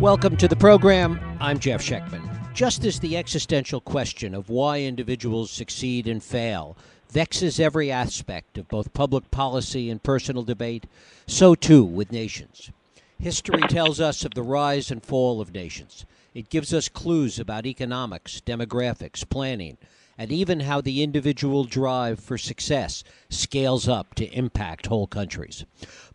Welcome 0.00 0.38
to 0.38 0.48
the 0.48 0.56
program. 0.56 1.20
I'm 1.40 1.58
Jeff 1.58 1.82
Schechtman. 1.82 2.54
Just 2.54 2.86
as 2.86 2.98
the 2.98 3.18
existential 3.18 3.82
question 3.82 4.34
of 4.34 4.48
why 4.48 4.80
individuals 4.80 5.50
succeed 5.50 6.08
and 6.08 6.24
fail 6.24 6.74
vexes 7.10 7.60
every 7.60 7.92
aspect 7.92 8.56
of 8.56 8.66
both 8.68 8.94
public 8.94 9.30
policy 9.30 9.90
and 9.90 10.02
personal 10.02 10.42
debate, 10.42 10.86
so 11.26 11.54
too 11.54 11.84
with 11.84 12.12
nations. 12.12 12.70
History 13.18 13.60
tells 13.68 14.00
us 14.00 14.24
of 14.24 14.32
the 14.32 14.42
rise 14.42 14.90
and 14.90 15.04
fall 15.04 15.38
of 15.38 15.52
nations. 15.52 16.06
It 16.32 16.48
gives 16.48 16.72
us 16.72 16.88
clues 16.88 17.38
about 17.38 17.66
economics, 17.66 18.40
demographics, 18.40 19.28
planning, 19.28 19.76
and 20.20 20.30
even 20.30 20.60
how 20.60 20.82
the 20.82 21.02
individual 21.02 21.64
drive 21.64 22.20
for 22.20 22.36
success 22.36 23.02
scales 23.30 23.88
up 23.88 24.14
to 24.14 24.26
impact 24.36 24.84
whole 24.84 25.06
countries. 25.06 25.64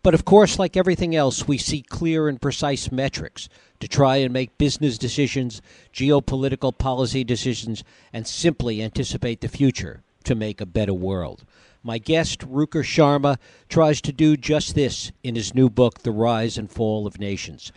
But 0.04 0.14
of 0.14 0.24
course, 0.24 0.60
like 0.60 0.76
everything 0.76 1.16
else, 1.16 1.48
we 1.48 1.58
seek 1.58 1.88
clear 1.88 2.28
and 2.28 2.40
precise 2.40 2.92
metrics 2.92 3.48
to 3.80 3.88
try 3.88 4.18
and 4.18 4.32
make 4.32 4.58
business 4.58 4.96
decisions, 4.96 5.60
geopolitical 5.92 6.78
policy 6.78 7.24
decisions, 7.24 7.82
and 8.12 8.28
simply 8.28 8.80
anticipate 8.80 9.40
the 9.40 9.48
future 9.48 10.04
to 10.22 10.36
make 10.36 10.60
a 10.60 10.66
better 10.66 10.94
world. 10.94 11.44
My 11.82 11.98
guest, 11.98 12.48
Ruchir 12.48 12.84
Sharma, 12.84 13.38
tries 13.68 14.00
to 14.02 14.12
do 14.12 14.36
just 14.36 14.76
this 14.76 15.10
in 15.24 15.34
his 15.34 15.52
new 15.52 15.68
book, 15.68 16.02
The 16.02 16.12
Rise 16.12 16.56
and 16.56 16.70
Fall 16.70 17.08
of 17.08 17.18
Nations. 17.18 17.72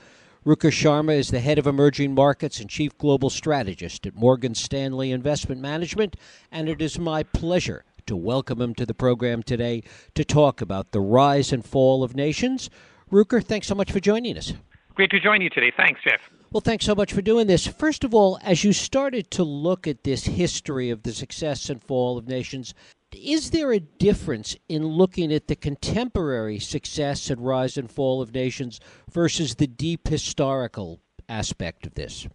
Ruchir 0.46 0.72
Sharma 0.72 1.18
is 1.18 1.32
the 1.32 1.42
head 1.42 1.60
of 1.60 1.68
emerging 1.68 2.16
markets 2.16 2.62
and 2.62 2.70
chief 2.70 2.98
global 2.98 3.30
strategist 3.30 4.08
at 4.08 4.16
Morgan 4.16 4.56
Stanley 4.56 5.12
Investment 5.12 5.60
Management, 5.60 6.16
and 6.50 6.70
it 6.70 6.82
is 6.82 6.98
my 6.98 7.24
pleasure 7.24 7.84
to 8.06 8.16
welcome 8.16 8.62
him 8.62 8.74
to 8.76 8.86
the 8.86 8.94
program 8.94 9.44
today 9.44 9.84
to 10.16 10.24
talk 10.24 10.62
about 10.62 10.92
the 10.92 11.02
rise 11.02 11.52
and 11.52 11.66
fall 11.66 12.06
of 12.06 12.16
nations. 12.16 12.70
Ruchir, 13.12 13.44
thanks 13.44 13.68
so 13.68 13.76
much 13.76 13.92
for 13.92 14.00
joining 14.00 14.38
us. 14.38 14.54
Great 14.96 15.10
to 15.10 15.20
join 15.20 15.42
you 15.42 15.50
today. 15.50 15.74
Thanks, 15.76 16.00
Jeff. 16.06 16.22
Well, 16.54 16.62
thanks 16.62 16.86
so 16.86 16.96
much 16.96 17.12
for 17.12 17.22
doing 17.22 17.48
this. 17.48 17.68
First 17.68 18.06
of 18.06 18.14
all, 18.14 18.40
as 18.42 18.64
you 18.64 18.72
started 18.72 19.30
to 19.32 19.44
look 19.44 19.88
at 19.88 20.06
this 20.06 20.24
history 20.24 20.90
of 20.90 21.04
the 21.04 21.12
success 21.12 21.70
and 21.70 21.84
fall 21.84 22.18
of 22.18 22.30
nations, 22.30 22.74
is 23.16 23.52
there 23.52 23.72
a 23.72 23.80
difference 23.80 24.56
in 24.68 24.86
looking 24.86 25.34
at 25.34 25.48
the 25.48 25.56
contemporary 25.56 26.60
success 26.60 27.30
and 27.30 27.46
rise 27.46 27.78
and 27.78 27.92
fall 27.92 28.22
of 28.22 28.34
nations 28.34 28.80
versus 29.12 29.56
the 29.56 29.68
deep 29.68 30.08
historical 30.08 31.00
aspect 31.28 31.86
of 31.86 31.96
this? 31.96 32.28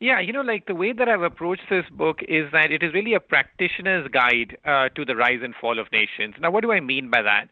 Yeah, 0.00 0.20
you 0.20 0.32
know, 0.32 0.42
like 0.42 0.66
the 0.66 0.74
way 0.74 0.92
that 0.92 1.08
I've 1.08 1.22
approached 1.22 1.70
this 1.70 1.86
book 1.90 2.20
is 2.28 2.50
that 2.52 2.70
it 2.70 2.82
is 2.82 2.92
really 2.92 3.14
a 3.14 3.20
practitioner's 3.20 4.06
guide 4.08 4.56
uh, 4.64 4.88
to 4.90 5.04
the 5.04 5.16
rise 5.16 5.40
and 5.42 5.54
fall 5.54 5.78
of 5.78 5.90
nations. 5.92 6.34
Now, 6.40 6.50
what 6.50 6.62
do 6.62 6.72
I 6.72 6.80
mean 6.80 7.10
by 7.10 7.22
that? 7.22 7.48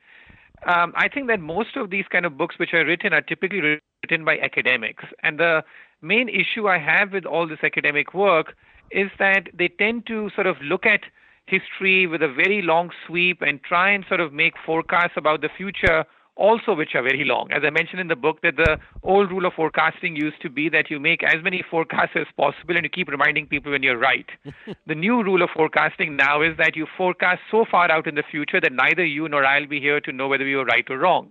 Um, 0.66 0.92
I 0.96 1.08
think 1.08 1.28
that 1.28 1.40
most 1.40 1.76
of 1.76 1.90
these 1.90 2.04
kind 2.10 2.26
of 2.26 2.36
books 2.36 2.58
which 2.58 2.74
are 2.74 2.84
written 2.84 3.12
are 3.12 3.22
typically 3.22 3.80
written 4.02 4.24
by 4.24 4.38
academics. 4.38 5.04
And 5.22 5.38
the 5.38 5.64
main 6.02 6.28
issue 6.28 6.68
I 6.68 6.78
have 6.78 7.12
with 7.12 7.24
all 7.24 7.48
this 7.48 7.60
academic 7.62 8.12
work 8.12 8.54
is 8.90 9.10
that 9.18 9.48
they 9.54 9.68
tend 9.68 10.06
to 10.08 10.30
sort 10.34 10.46
of 10.46 10.56
look 10.60 10.84
at 10.84 11.00
history 11.46 12.06
with 12.06 12.22
a 12.22 12.28
very 12.28 12.62
long 12.62 12.90
sweep 13.06 13.42
and 13.42 13.62
try 13.62 13.90
and 13.90 14.04
sort 14.08 14.20
of 14.20 14.32
make 14.32 14.54
forecasts 14.64 15.14
about 15.16 15.40
the 15.40 15.48
future 15.56 16.04
also 16.36 16.74
which 16.74 16.94
are 16.94 17.02
very 17.02 17.24
long. 17.24 17.50
As 17.52 17.62
I 17.64 17.70
mentioned 17.70 18.00
in 18.00 18.08
the 18.08 18.16
book, 18.16 18.40
that 18.42 18.56
the 18.56 18.78
old 19.02 19.30
rule 19.30 19.44
of 19.44 19.52
forecasting 19.52 20.16
used 20.16 20.40
to 20.42 20.48
be 20.48 20.68
that 20.70 20.90
you 20.90 20.98
make 20.98 21.22
as 21.22 21.42
many 21.42 21.62
forecasts 21.70 22.12
as 22.14 22.26
possible 22.36 22.76
and 22.76 22.84
you 22.84 22.90
keep 22.90 23.08
reminding 23.08 23.46
people 23.46 23.72
when 23.72 23.82
you're 23.82 23.98
right. 23.98 24.26
the 24.86 24.94
new 24.94 25.22
rule 25.22 25.42
of 25.42 25.50
forecasting 25.50 26.16
now 26.16 26.40
is 26.42 26.56
that 26.56 26.76
you 26.76 26.86
forecast 26.96 27.40
so 27.50 27.64
far 27.70 27.90
out 27.90 28.06
in 28.06 28.14
the 28.14 28.22
future 28.30 28.60
that 28.60 28.72
neither 28.72 29.04
you 29.04 29.28
nor 29.28 29.44
I'll 29.44 29.66
be 29.66 29.80
here 29.80 30.00
to 30.00 30.12
know 30.12 30.28
whether 30.28 30.44
we 30.44 30.56
were 30.56 30.64
right 30.64 30.88
or 30.88 30.98
wrong. 30.98 31.30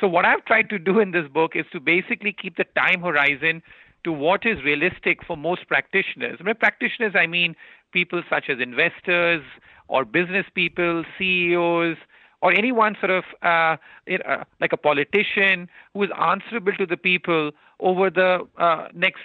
So, 0.00 0.08
what 0.08 0.24
I've 0.24 0.44
tried 0.46 0.70
to 0.70 0.78
do 0.78 1.00
in 1.00 1.10
this 1.10 1.28
book 1.28 1.52
is 1.54 1.66
to 1.72 1.78
basically 1.78 2.32
keep 2.32 2.56
the 2.56 2.64
time 2.74 3.02
horizon 3.02 3.62
to 4.04 4.12
what 4.12 4.44
is 4.46 4.62
realistic 4.64 5.24
for 5.24 5.36
most 5.36 5.68
practitioners. 5.68 6.40
By 6.44 6.54
practitioners, 6.54 7.12
I 7.14 7.26
mean 7.26 7.54
people 7.92 8.22
such 8.28 8.48
as 8.48 8.58
investors 8.60 9.42
or 9.88 10.04
business 10.04 10.46
people, 10.54 11.04
CEOs, 11.18 11.96
or 12.40 12.52
anyone 12.52 12.96
sort 12.98 13.10
of 13.10 13.24
uh, 13.42 13.76
uh, 14.10 14.44
like 14.60 14.72
a 14.72 14.76
politician 14.76 15.68
who 15.94 16.02
is 16.02 16.10
answerable 16.20 16.72
to 16.72 16.86
the 16.86 16.96
people 16.96 17.52
over 17.80 18.10
the 18.10 18.40
uh, 18.58 18.88
next 18.92 19.22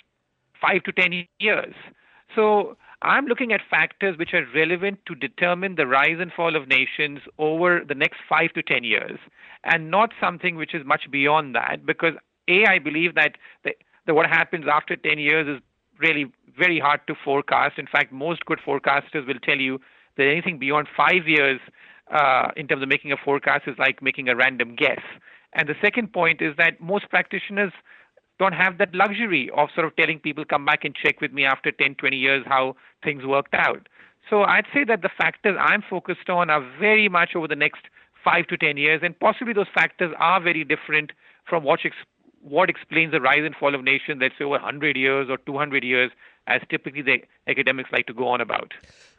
five 0.61 0.83
to 0.83 0.91
ten 0.91 1.25
years. 1.39 1.73
So 2.35 2.77
I'm 3.01 3.25
looking 3.25 3.51
at 3.53 3.61
factors 3.69 4.17
which 4.17 4.33
are 4.33 4.45
relevant 4.53 4.99
to 5.07 5.15
determine 5.15 5.75
the 5.75 5.87
rise 5.87 6.17
and 6.19 6.31
fall 6.31 6.55
of 6.55 6.67
nations 6.67 7.19
over 7.37 7.81
the 7.87 7.95
next 7.95 8.17
five 8.27 8.53
to 8.53 8.61
ten 8.61 8.83
years, 8.83 9.19
and 9.63 9.89
not 9.89 10.11
something 10.21 10.55
which 10.55 10.75
is 10.75 10.85
much 10.85 11.09
beyond 11.09 11.55
that. 11.55 11.85
Because 11.85 12.13
a, 12.47 12.65
I 12.65 12.79
believe 12.79 13.15
that, 13.15 13.33
the, 13.63 13.73
that 14.05 14.13
what 14.13 14.27
happens 14.27 14.65
after 14.71 14.95
ten 14.95 15.17
years 15.17 15.47
is 15.47 15.61
really 15.99 16.25
very 16.57 16.79
hard 16.79 17.01
to 17.07 17.15
forecast. 17.23 17.77
In 17.77 17.87
fact, 17.87 18.11
most 18.11 18.45
good 18.45 18.59
forecasters 18.65 19.27
will 19.27 19.39
tell 19.43 19.57
you 19.57 19.79
that 20.17 20.27
anything 20.27 20.57
beyond 20.57 20.87
five 20.95 21.27
years 21.27 21.59
uh, 22.11 22.49
in 22.55 22.67
terms 22.67 22.81
of 22.81 22.89
making 22.89 23.11
a 23.11 23.17
forecast 23.17 23.67
is 23.67 23.75
like 23.77 24.01
making 24.01 24.29
a 24.29 24.35
random 24.35 24.75
guess. 24.75 25.01
And 25.53 25.67
the 25.67 25.75
second 25.81 26.13
point 26.13 26.41
is 26.41 26.55
that 26.57 26.79
most 26.81 27.09
practitioners 27.09 27.71
don't 28.39 28.53
have 28.53 28.77
that 28.77 28.93
luxury 28.93 29.49
of 29.55 29.69
sort 29.73 29.87
of 29.87 29.95
telling 29.95 30.19
people, 30.19 30.45
come 30.45 30.65
back 30.65 30.85
and 30.85 30.95
check 30.95 31.21
with 31.21 31.31
me 31.33 31.45
after 31.45 31.71
10, 31.71 31.95
20 31.95 32.15
years 32.15 32.43
how 32.45 32.75
things 33.03 33.25
worked 33.25 33.53
out. 33.53 33.87
So 34.29 34.43
I'd 34.43 34.65
say 34.73 34.83
that 34.83 35.01
the 35.01 35.09
factors 35.17 35.57
I'm 35.59 35.83
focused 35.89 36.29
on 36.29 36.49
are 36.49 36.61
very 36.79 37.09
much 37.09 37.35
over 37.35 37.47
the 37.47 37.55
next 37.55 37.81
five 38.23 38.47
to 38.47 38.57
10 38.57 38.77
years, 38.77 39.01
and 39.03 39.17
possibly 39.19 39.53
those 39.53 39.67
factors 39.73 40.13
are 40.19 40.41
very 40.41 40.63
different 40.63 41.11
from 41.47 41.63
what, 41.63 41.79
ex- 41.85 41.95
what 42.41 42.69
explains 42.69 43.11
the 43.11 43.21
rise 43.21 43.43
and 43.43 43.55
fall 43.55 43.75
of 43.75 43.83
nations, 43.83 44.19
let's 44.21 44.35
say 44.37 44.45
over 44.45 44.53
100 44.53 44.95
years 44.95 45.27
or 45.29 45.37
200 45.37 45.83
years, 45.83 46.11
as 46.47 46.61
typically 46.69 47.01
the 47.01 47.21
academics 47.47 47.91
like 47.91 48.07
to 48.07 48.13
go 48.13 48.27
on 48.27 48.41
about. 48.41 48.73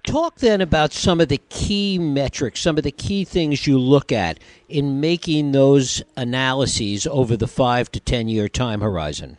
Talk 0.06 0.36
then 0.36 0.60
about 0.60 0.92
some 0.92 1.20
of 1.20 1.28
the 1.28 1.40
key 1.50 1.98
metrics, 1.98 2.60
some 2.60 2.78
of 2.78 2.84
the 2.84 2.90
key 2.90 3.24
things 3.24 3.66
you 3.66 3.78
look 3.78 4.10
at 4.12 4.38
in 4.68 5.00
making 5.00 5.52
those 5.52 6.02
analyses 6.16 7.06
over 7.06 7.36
the 7.36 7.48
five 7.48 7.90
to 7.92 8.00
ten 8.00 8.28
year 8.28 8.48
time 8.48 8.80
horizon. 8.80 9.36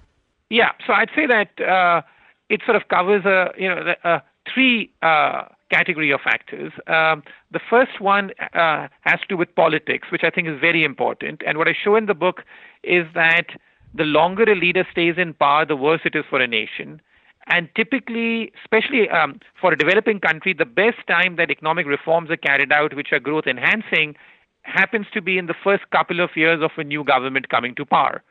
Yeah, 0.50 0.72
so 0.86 0.94
I'd 0.94 1.10
say 1.16 1.28
that 1.28 1.62
uh, 1.62 2.02
it 2.50 2.62
sort 2.66 2.76
of 2.76 2.88
covers 2.90 3.26
a 3.26 3.52
you 3.58 3.70
know 3.70 3.96
uh, 4.04 4.20
three 4.54 4.92
uh, 5.02 5.46
category 5.72 6.12
of 6.12 6.22
factors. 6.22 6.72
Um, 6.88 7.24
the 7.52 7.60
first 7.70 8.02
one 8.02 8.32
uh, 8.54 8.88
has 9.02 9.20
to 9.22 9.28
do 9.30 9.38
with 9.38 9.54
politics, 9.56 10.08
which 10.12 10.24
I 10.24 10.30
think 10.30 10.48
is 10.48 10.60
very 10.60 10.84
important. 10.84 11.42
And 11.46 11.58
what 11.58 11.68
I 11.68 11.74
show 11.74 11.96
in 11.96 12.08
the 12.08 12.14
book 12.14 12.44
is 12.84 13.06
that 13.14 13.48
the 13.94 14.04
longer 14.04 14.44
a 14.44 14.56
leader 14.56 14.88
stays 14.92 15.16
in 15.18 15.34
power, 15.34 15.66
the 15.66 15.76
worse 15.76 16.02
it 16.06 16.16
is 16.16 16.26
for 16.30 16.40
a 16.40 16.48
nation. 16.48 17.02
And 17.48 17.68
typically, 17.76 18.52
especially 18.64 19.10
um, 19.10 19.40
for 19.60 19.74
a 19.74 19.78
developing 19.78 20.20
country, 20.20 20.54
the 20.54 20.66
best 20.66 20.98
time 21.08 21.36
that 21.38 21.50
economic 21.50 21.88
reforms 21.88 22.30
are 22.30 22.38
carried 22.38 22.72
out, 22.72 22.96
which 22.96 23.12
are 23.12 23.20
growth 23.20 23.48
enhancing, 23.48 24.16
happens 24.62 25.08
to 25.14 25.22
be 25.22 25.38
in 25.38 25.48
the 25.48 25.56
first 25.64 25.90
couple 25.90 26.20
of 26.20 26.30
years 26.36 26.62
of 26.62 26.72
a 26.78 26.84
new 26.84 27.04
government 27.04 27.50
coming 27.50 27.74
to 27.76 27.86
power. 27.86 28.22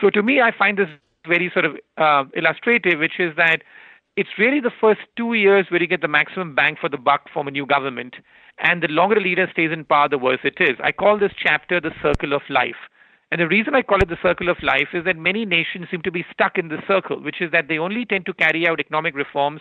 So 0.00 0.10
to 0.10 0.22
me, 0.22 0.40
I 0.40 0.52
find 0.56 0.78
this 0.78 0.88
very 1.26 1.50
sort 1.52 1.64
of 1.64 1.76
uh, 1.96 2.24
illustrative, 2.34 3.00
which 3.00 3.18
is 3.18 3.34
that 3.36 3.62
it's 4.16 4.38
really 4.38 4.60
the 4.60 4.70
first 4.80 5.00
two 5.16 5.34
years 5.34 5.66
where 5.68 5.80
you 5.80 5.88
get 5.88 6.00
the 6.00 6.08
maximum 6.08 6.54
bang 6.54 6.76
for 6.80 6.88
the 6.88 6.96
buck 6.96 7.28
from 7.32 7.48
a 7.48 7.50
new 7.50 7.66
government. 7.66 8.14
And 8.58 8.82
the 8.82 8.88
longer 8.88 9.16
a 9.16 9.20
leader 9.20 9.48
stays 9.50 9.72
in 9.72 9.84
power, 9.84 10.08
the 10.08 10.18
worse 10.18 10.40
it 10.44 10.56
is. 10.60 10.76
I 10.82 10.92
call 10.92 11.18
this 11.18 11.32
chapter 11.36 11.80
the 11.80 11.92
circle 12.00 12.32
of 12.32 12.42
life. 12.48 12.76
And 13.30 13.40
the 13.40 13.48
reason 13.48 13.74
I 13.74 13.82
call 13.82 14.00
it 14.00 14.08
the 14.08 14.18
circle 14.22 14.48
of 14.48 14.62
life 14.62 14.88
is 14.92 15.04
that 15.04 15.16
many 15.16 15.44
nations 15.44 15.88
seem 15.90 16.02
to 16.02 16.12
be 16.12 16.24
stuck 16.32 16.58
in 16.58 16.68
the 16.68 16.78
circle, 16.86 17.20
which 17.20 17.40
is 17.40 17.50
that 17.50 17.68
they 17.68 17.78
only 17.78 18.04
tend 18.04 18.26
to 18.26 18.32
carry 18.34 18.68
out 18.68 18.78
economic 18.78 19.16
reforms 19.16 19.60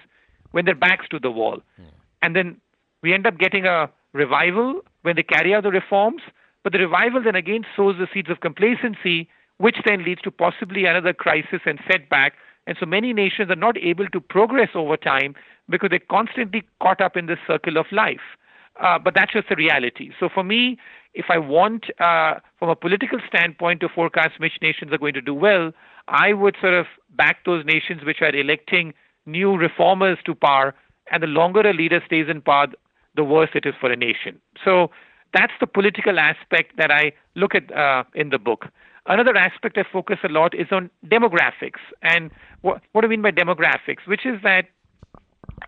when 0.52 0.66
their 0.66 0.76
backs 0.76 1.08
to 1.10 1.20
the 1.20 1.32
wall. 1.32 1.58
Mm. 1.80 1.86
And 2.22 2.36
then 2.36 2.58
we 3.02 3.14
end 3.14 3.26
up 3.26 3.38
getting 3.38 3.66
a 3.66 3.90
revival 4.14 4.82
when 5.02 5.16
they 5.16 5.24
carry 5.24 5.54
out 5.54 5.64
the 5.64 5.72
reforms, 5.72 6.22
but 6.64 6.74
the 6.74 6.80
revival 6.80 7.24
then 7.24 7.36
again 7.36 7.66
sows 7.76 7.96
the 7.98 8.08
seeds 8.14 8.30
of 8.30 8.40
complacency, 8.40 9.28
which 9.58 9.78
then 9.86 10.04
leads 10.04 10.22
to 10.22 10.32
possibly 10.32 10.86
another 10.86 11.14
crisis 11.14 11.62
and 11.66 11.80
setback. 11.90 12.34
And 12.68 12.78
so 12.80 12.86
many 12.86 13.14
nations 13.14 13.52
are 13.52 13.56
not 13.56 13.78
able 13.78 14.08
to 14.08 14.20
progress 14.20 14.70
over 14.74 14.98
time 14.98 15.36
because 15.70 15.90
they're 15.90 16.00
constantly 16.10 16.64
caught 16.82 17.02
up 17.02 17.16
in 17.16 17.28
this 17.28 17.40
circle 17.46 17.78
of 17.78 17.86
life. 17.92 18.38
Uh, 18.80 19.00
but 19.00 19.14
that's 19.14 19.32
just 19.34 19.50
the 19.50 19.56
reality. 19.56 20.12
So 20.20 20.30
for 20.34 20.44
me, 20.44 20.78
if 21.14 21.26
I 21.30 21.38
want, 21.38 21.86
uh, 22.00 22.36
from 22.60 22.70
a 22.70 22.76
political 22.76 23.20
standpoint, 23.28 23.80
to 23.82 23.90
forecast 23.90 24.40
which 24.40 24.54
nations 24.62 24.92
are 24.92 24.98
going 24.98 25.14
to 25.14 25.22
do 25.22 25.34
well, 25.34 25.72
I 26.08 26.34
would 26.34 26.58
sort 26.60 26.74
of 26.74 26.86
back 27.12 27.46
those 27.46 27.66
nations 27.66 28.04
which 28.04 28.22
are 28.22 28.36
electing 28.36 28.94
new 29.26 29.56
reformers 29.56 30.18
to 30.26 30.36
power. 30.36 30.76
And 31.12 31.24
the 31.24 31.28
longer 31.28 31.62
a 31.62 31.74
leader 31.74 32.02
stays 32.06 32.28
in 32.30 32.42
power, 32.42 32.68
the 33.16 33.24
worse 33.24 33.50
it 33.56 33.66
is 33.66 33.74
for 33.80 33.92
a 33.92 33.96
nation. 33.96 34.42
So 34.64 34.92
that's 35.34 35.54
the 35.60 35.68
political 35.68 36.20
aspect 36.20 36.78
that 36.78 36.92
I 36.92 37.14
look 37.36 37.56
at 37.56 37.74
uh, 37.74 38.04
in 38.14 38.30
the 38.30 38.40
book. 38.40 38.68
Another 39.08 39.36
aspect 39.38 39.78
I 39.78 39.84
focus 39.92 40.18
a 40.24 40.30
lot 40.30 40.54
is 40.56 40.68
on 40.72 40.90
demographics. 41.06 41.80
And 42.02 42.32
what, 42.62 42.82
what 42.92 43.02
do 43.02 43.08
I 43.08 43.10
mean 43.10 43.22
by 43.22 43.32
demographics? 43.32 44.08
Which 44.08 44.26
is 44.26 44.42
that 44.44 44.66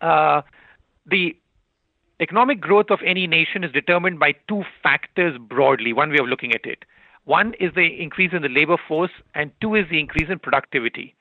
uh, 0.02 0.42
the 1.06 1.38
Economic 2.20 2.60
growth 2.60 2.90
of 2.90 3.00
any 3.06 3.28
nation 3.28 3.64
is 3.64 3.72
determined 3.72 4.20
by 4.20 4.34
two 4.48 4.64
factors 4.82 5.38
broadly, 5.38 5.94
one 5.94 6.10
way 6.10 6.18
of 6.18 6.28
looking 6.28 6.52
at 6.54 6.66
it. 6.66 6.84
One 7.26 7.54
is 7.60 7.72
the 7.76 8.02
increase 8.02 8.32
in 8.34 8.42
the 8.42 8.50
labor 8.50 8.78
force, 8.88 9.12
and 9.36 9.52
two 9.62 9.76
is 9.76 9.86
the 9.92 10.00
increase 10.00 10.30
in 10.30 10.40
productivity. 10.40 11.14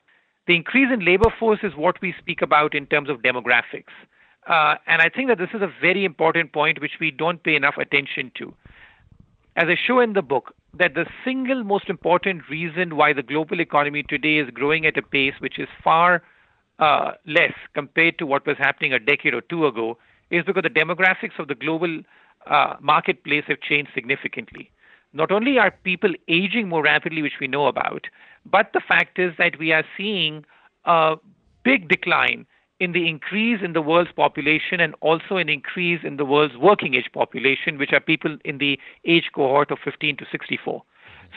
The 0.47 0.55
increase 0.55 0.87
in 0.91 1.05
labor 1.05 1.29
force 1.39 1.59
is 1.61 1.75
what 1.75 2.01
we 2.01 2.15
speak 2.17 2.41
about 2.41 2.73
in 2.73 2.87
terms 2.87 3.09
of 3.09 3.21
demographics. 3.21 3.93
Uh, 4.47 4.75
and 4.87 5.01
I 5.01 5.09
think 5.09 5.27
that 5.27 5.37
this 5.37 5.49
is 5.53 5.61
a 5.61 5.71
very 5.81 6.03
important 6.03 6.51
point 6.51 6.81
which 6.81 6.99
we 6.99 7.11
don't 7.11 7.43
pay 7.43 7.55
enough 7.55 7.77
attention 7.77 8.31
to. 8.35 8.53
As 9.55 9.65
I 9.67 9.75
show 9.75 9.99
in 9.99 10.13
the 10.13 10.21
book, 10.21 10.55
that 10.73 10.95
the 10.95 11.05
single 11.23 11.63
most 11.63 11.89
important 11.89 12.49
reason 12.49 12.95
why 12.95 13.13
the 13.13 13.23
global 13.23 13.59
economy 13.59 14.03
today 14.03 14.37
is 14.37 14.49
growing 14.51 14.85
at 14.85 14.97
a 14.97 15.01
pace 15.01 15.33
which 15.39 15.59
is 15.59 15.67
far 15.83 16.23
uh, 16.79 17.11
less 17.25 17.53
compared 17.73 18.17
to 18.19 18.25
what 18.25 18.47
was 18.47 18.57
happening 18.57 18.93
a 18.93 18.99
decade 18.99 19.33
or 19.33 19.41
two 19.41 19.67
ago 19.67 19.97
is 20.31 20.43
because 20.45 20.63
the 20.63 20.69
demographics 20.69 21.39
of 21.39 21.47
the 21.47 21.55
global 21.55 22.01
uh, 22.45 22.75
marketplace 22.79 23.43
have 23.47 23.59
changed 23.61 23.91
significantly. 23.93 24.71
Not 25.13 25.31
only 25.31 25.57
are 25.57 25.71
people 25.71 26.13
aging 26.27 26.67
more 26.67 26.83
rapidly, 26.83 27.21
which 27.21 27.39
we 27.39 27.47
know 27.47 27.67
about, 27.67 28.07
but 28.45 28.71
the 28.73 28.81
fact 28.81 29.19
is 29.19 29.33
that 29.37 29.57
we 29.57 29.71
are 29.71 29.83
seeing 29.95 30.45
a 30.85 31.15
big 31.63 31.87
decline 31.89 32.45
in 32.79 32.91
the 32.91 33.07
increase 33.07 33.59
in 33.63 33.73
the 33.73 33.81
world's 33.81 34.11
population 34.11 34.79
and 34.79 34.93
also 35.01 35.37
an 35.37 35.49
increase 35.49 36.01
in 36.03 36.17
the 36.17 36.25
world's 36.25 36.57
working 36.57 36.93
age 36.93 37.09
population, 37.11 37.77
which 37.77 37.91
are 37.91 37.99
people 37.99 38.37
in 38.45 38.59
the 38.59 38.79
age 39.05 39.31
cohort 39.33 39.71
of 39.71 39.79
15 39.83 40.17
to 40.17 40.25
64. 40.31 40.83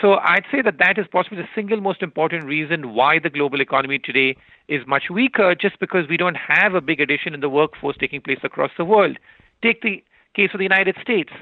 So 0.01 0.15
I'd 0.15 0.45
say 0.51 0.63
that 0.63 0.79
that 0.79 0.99
is 0.99 1.07
possibly 1.11 1.39
the 1.39 1.49
single 1.55 1.81
most 1.81 2.03
important 2.03 2.45
reason 2.45 2.95
why 2.95 3.19
the 3.19 3.31
global 3.31 3.61
economy 3.61 3.99
today 3.99 4.37
is 4.69 4.87
much 4.87 5.05
weaker, 5.11 5.55
just 5.55 5.79
because 5.79 6.09
we 6.09 6.17
don't 6.17 6.37
have 6.37 6.75
a 6.75 6.81
big 6.81 7.01
addition 7.01 7.35
in 7.35 7.41
the 7.41 7.49
workforce 7.49 7.97
taking 7.99 8.21
place 8.21 8.39
across 8.43 8.71
the 8.79 8.85
world. 8.85 9.19
Take 9.63 9.83
the 9.83 10.03
case 10.35 10.51
of 10.55 10.59
the 10.59 10.65
United 10.65 10.97
States. 11.03 11.33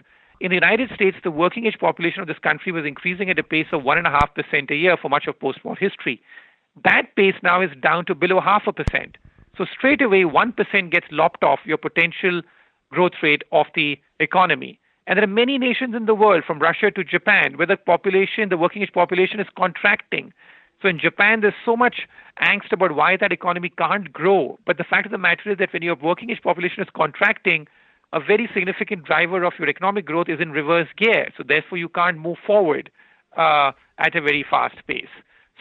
In 0.40 0.50
the 0.50 0.56
United 0.56 0.90
States, 0.94 1.16
the 1.22 1.30
working 1.30 1.66
age 1.66 1.78
population 1.78 2.20
of 2.20 2.28
this 2.28 2.38
country 2.38 2.72
was 2.72 2.84
increasing 2.84 3.28
at 3.28 3.38
a 3.38 3.42
pace 3.42 3.66
of 3.72 3.82
1.5% 3.82 4.70
a 4.70 4.74
year 4.74 4.96
for 4.96 5.08
much 5.08 5.26
of 5.26 5.38
post 5.38 5.64
war 5.64 5.76
history. 5.76 6.20
That 6.84 7.14
pace 7.16 7.34
now 7.42 7.60
is 7.60 7.70
down 7.80 8.06
to 8.06 8.14
below 8.14 8.40
half 8.40 8.62
a 8.66 8.72
percent. 8.72 9.18
So 9.56 9.66
straight 9.76 10.00
away, 10.00 10.22
1% 10.22 10.90
gets 10.92 11.06
lopped 11.10 11.42
off 11.42 11.60
your 11.64 11.78
potential 11.78 12.42
growth 12.90 13.12
rate 13.22 13.42
of 13.50 13.66
the 13.74 13.98
economy. 14.20 14.78
And 15.08 15.16
there 15.16 15.24
are 15.24 15.26
many 15.26 15.56
nations 15.56 15.94
in 15.96 16.04
the 16.04 16.14
world, 16.14 16.44
from 16.46 16.58
Russia 16.58 16.90
to 16.90 17.02
Japan, 17.02 17.56
where 17.56 17.66
the 17.66 17.78
population, 17.78 18.50
the 18.50 18.58
working 18.58 18.82
age 18.82 18.92
population, 18.92 19.40
is 19.40 19.46
contracting. 19.56 20.34
So 20.82 20.88
in 20.88 20.98
Japan, 20.98 21.40
there's 21.40 21.54
so 21.64 21.78
much 21.78 22.06
angst 22.42 22.72
about 22.72 22.94
why 22.94 23.16
that 23.16 23.32
economy 23.32 23.70
can't 23.70 24.12
grow. 24.12 24.58
But 24.66 24.76
the 24.76 24.84
fact 24.84 25.06
of 25.06 25.12
the 25.12 25.16
matter 25.16 25.50
is 25.50 25.56
that 25.58 25.72
when 25.72 25.80
your 25.82 25.96
working 25.96 26.28
age 26.28 26.42
population 26.42 26.82
is 26.82 26.88
contracting, 26.94 27.66
a 28.12 28.20
very 28.20 28.50
significant 28.52 29.04
driver 29.04 29.44
of 29.44 29.54
your 29.58 29.70
economic 29.70 30.04
growth 30.04 30.28
is 30.28 30.40
in 30.40 30.50
reverse 30.50 30.88
gear. 30.98 31.30
So 31.38 31.42
therefore, 31.42 31.78
you 31.78 31.88
can't 31.88 32.18
move 32.18 32.36
forward 32.46 32.90
uh, 33.34 33.72
at 33.96 34.14
a 34.14 34.20
very 34.20 34.44
fast 34.48 34.76
pace. 34.86 35.08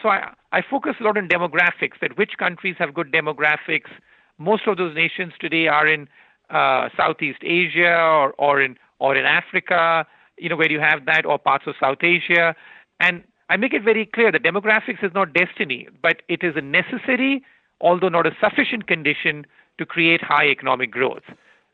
So 0.02 0.10
I, 0.10 0.30
I 0.52 0.60
focus 0.60 0.96
a 1.00 1.04
lot 1.04 1.16
on 1.16 1.26
demographics, 1.26 1.98
that 2.02 2.18
which 2.18 2.32
countries 2.38 2.76
have 2.78 2.92
good 2.92 3.10
demographics. 3.10 3.88
Most 4.36 4.66
of 4.66 4.76
those 4.76 4.94
nations 4.94 5.32
today 5.40 5.68
are 5.68 5.86
in 5.86 6.06
uh, 6.50 6.90
Southeast 6.98 7.40
Asia 7.42 7.96
or, 7.96 8.32
or 8.32 8.60
in 8.60 8.76
or 8.98 9.16
in 9.16 9.24
Africa, 9.24 10.06
you 10.36 10.48
know, 10.48 10.56
where 10.56 10.70
you 10.70 10.80
have 10.80 11.06
that, 11.06 11.26
or 11.26 11.38
parts 11.38 11.66
of 11.66 11.74
South 11.80 11.98
Asia. 12.02 12.54
And 13.00 13.22
I 13.50 13.56
make 13.56 13.72
it 13.72 13.82
very 13.82 14.06
clear 14.06 14.30
that 14.30 14.42
demographics 14.42 15.02
is 15.02 15.12
not 15.14 15.32
destiny, 15.32 15.88
but 16.02 16.22
it 16.28 16.42
is 16.42 16.54
a 16.56 16.60
necessary, 16.60 17.44
although 17.80 18.08
not 18.08 18.26
a 18.26 18.36
sufficient 18.40 18.86
condition 18.86 19.46
to 19.78 19.86
create 19.86 20.22
high 20.22 20.46
economic 20.46 20.90
growth. 20.90 21.22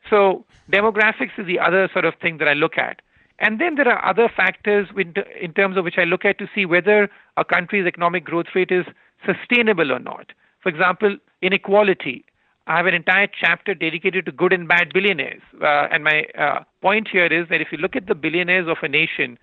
So 0.09 0.45
demographics 0.71 1.37
is 1.37 1.47
the 1.47 1.59
other 1.59 1.89
sort 1.91 2.05
of 2.05 2.13
thing 2.21 2.37
that 2.37 2.47
I 2.47 2.53
look 2.53 2.77
at. 2.77 3.01
And 3.39 3.59
then 3.59 3.75
there 3.75 3.89
are 3.89 4.05
other 4.07 4.29
factors 4.33 4.87
in 4.95 5.53
terms 5.53 5.77
of 5.77 5.83
which 5.83 5.97
I 5.97 6.05
look 6.05 6.23
at 6.23 6.37
to 6.37 6.47
see 6.55 6.65
whether 6.65 7.09
a 7.35 7.43
country's 7.43 7.85
economic 7.85 8.23
growth 8.23 8.45
rate 8.55 8.71
is 8.71 8.85
sustainable 9.25 9.91
or 9.91 9.99
not. 9.99 10.31
For 10.61 10.69
example, 10.69 11.17
inequality. 11.41 12.23
I 12.67 12.77
have 12.77 12.87
an 12.87 12.95
entire 12.95 13.27
chapter 13.27 13.75
dedicated 13.75 14.25
to 14.25 14.31
good 14.31 14.51
and 14.51 14.67
bad 14.67 14.91
billionaires. 14.91 15.41
Uh, 15.61 15.87
and 15.91 16.03
my 16.03 16.25
uh, 16.37 16.63
point 16.81 17.07
here 17.11 17.27
is 17.27 17.47
that 17.49 17.61
if 17.61 17.67
you 17.71 17.77
look 17.77 17.95
at 17.95 18.07
the 18.07 18.15
billionaires 18.15 18.67
of 18.67 18.77
a 18.81 18.87
nation, 18.87 19.37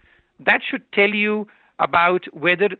that 0.44 0.60
should 0.68 0.90
tell 0.92 1.10
you 1.10 1.46
about 1.78 2.24
whether 2.34 2.70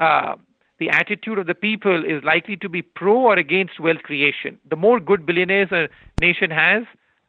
uh, 0.00 0.34
the 0.80 0.90
attitude 0.90 1.38
of 1.38 1.46
the 1.46 1.54
people 1.54 2.04
is 2.04 2.24
likely 2.24 2.56
to 2.56 2.68
be 2.68 2.82
pro 2.82 3.16
or 3.16 3.38
against 3.38 3.78
wealth 3.78 4.02
creation. 4.02 4.58
The 4.68 4.76
more 4.76 4.98
good 4.98 5.24
billionaires 5.24 5.70
a 5.70 5.88
nation 6.20 6.50
has, 6.50 6.82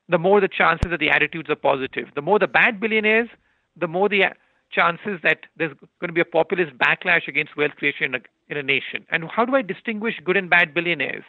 the 0.10 0.18
more 0.18 0.42
the 0.42 0.48
chances 0.48 0.90
that 0.90 1.00
the 1.00 1.10
attitudes 1.10 1.50
are 1.50 1.56
positive. 1.56 2.08
The 2.16 2.22
more 2.22 2.40
the 2.40 2.48
bad 2.48 2.80
billionaires, 2.80 3.30
the 3.78 3.88
more 3.88 4.10
the 4.10 4.24
chances 4.72 5.20
that 5.22 5.40
there's 5.58 5.74
going 6.00 6.08
to 6.08 6.14
be 6.14 6.22
a 6.22 6.26
populist 6.26 6.76
backlash 6.78 7.28
against 7.28 7.56
wealth 7.56 7.76
creation 7.78 8.06
in 8.06 8.16
a, 8.16 8.20
in 8.50 8.58
a 8.58 8.64
nation. 8.64 9.06
And 9.12 9.30
how 9.30 9.46
do 9.46 9.56
I 9.56 9.62
distinguish 9.62 10.16
good 10.24 10.38
and 10.38 10.50
bad 10.50 10.74
billionaires? 10.74 11.24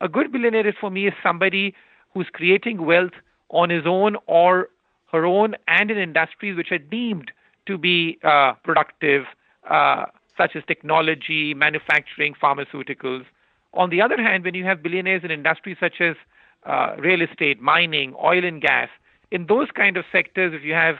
A 0.00 0.08
good 0.08 0.32
billionaire 0.32 0.66
is 0.66 0.74
for 0.80 0.90
me 0.90 1.06
is 1.08 1.14
somebody 1.22 1.74
who's 2.14 2.28
creating 2.32 2.84
wealth 2.84 3.12
on 3.50 3.70
his 3.70 3.84
own 3.86 4.16
or 4.26 4.68
her 5.12 5.26
own 5.26 5.54
and 5.68 5.90
in 5.90 5.98
industries 5.98 6.56
which 6.56 6.72
are 6.72 6.78
deemed 6.78 7.30
to 7.66 7.76
be 7.76 8.18
uh, 8.24 8.52
productive, 8.64 9.24
uh, 9.68 10.06
such 10.36 10.56
as 10.56 10.62
technology, 10.66 11.52
manufacturing, 11.52 12.34
pharmaceuticals. 12.34 13.24
On 13.74 13.90
the 13.90 14.00
other 14.00 14.16
hand, 14.16 14.44
when 14.44 14.54
you 14.54 14.64
have 14.64 14.82
billionaires 14.82 15.22
in 15.22 15.30
industries 15.30 15.76
such 15.78 16.00
as 16.00 16.16
uh, 16.66 16.94
real 16.98 17.22
estate, 17.22 17.60
mining, 17.60 18.14
oil 18.22 18.44
and 18.44 18.60
gas. 18.60 18.88
In 19.30 19.46
those 19.46 19.68
kind 19.74 19.96
of 19.96 20.04
sectors, 20.12 20.52
if 20.54 20.62
you 20.62 20.74
have 20.74 20.96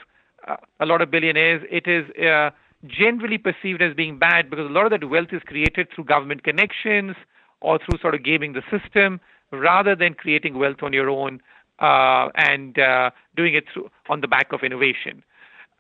uh, 0.49 0.57
a 0.79 0.87
lot 0.87 1.03
of 1.03 1.11
billionaires, 1.11 1.63
it 1.71 1.87
is 1.87 2.09
uh, 2.17 2.51
generally 2.87 3.39
perceived 3.39 3.83
as 3.83 3.95
being 3.95 4.19
bad 4.19 4.49
because 4.49 4.67
a 4.67 4.73
lot 4.73 4.87
of 4.87 4.91
that 4.91 5.09
wealth 5.09 5.29
is 5.33 5.43
created 5.45 5.89
through 5.95 6.05
government 6.05 6.45
connections 6.45 7.15
or 7.61 7.79
through 7.79 7.99
sort 7.99 8.15
of 8.15 8.23
gaming 8.23 8.53
the 8.53 8.63
system 8.71 9.21
rather 9.53 9.97
than 9.97 10.15
creating 10.15 10.59
wealth 10.59 10.83
on 10.83 10.93
your 10.93 11.11
own 11.11 11.41
uh, 11.81 12.29
and 12.37 12.79
uh, 12.79 13.11
doing 13.37 13.55
it 13.55 13.65
through, 13.73 13.91
on 14.09 14.21
the 14.21 14.29
back 14.29 14.53
of 14.53 14.63
innovation. 14.63 15.23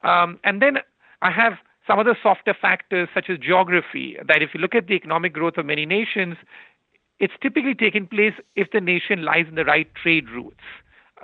Um, 0.03 0.38
and 0.44 0.61
then 0.62 0.79
I 1.23 1.31
have 1.31 1.55
some 1.87 1.99
other 1.99 2.17
softer 2.23 2.55
factors 2.55 3.09
such 3.12 3.29
as 3.29 3.38
geography 3.38 4.17
that 4.27 4.43
if 4.43 4.50
you 4.55 4.61
look 4.61 4.75
at 4.75 4.87
the 4.87 4.94
economic 4.94 5.32
growth 5.32 5.56
of 5.56 5.67
many 5.67 5.87
nations, 5.87 6.37
it's 7.19 7.35
typically 7.43 7.75
taken 7.75 8.06
place 8.06 8.35
if 8.56 8.71
the 8.73 8.81
nation 8.81 9.23
lies 9.25 9.47
in 9.49 9.55
the 9.55 9.65
right 9.65 9.88
trade 9.94 10.31
routes. 10.31 10.65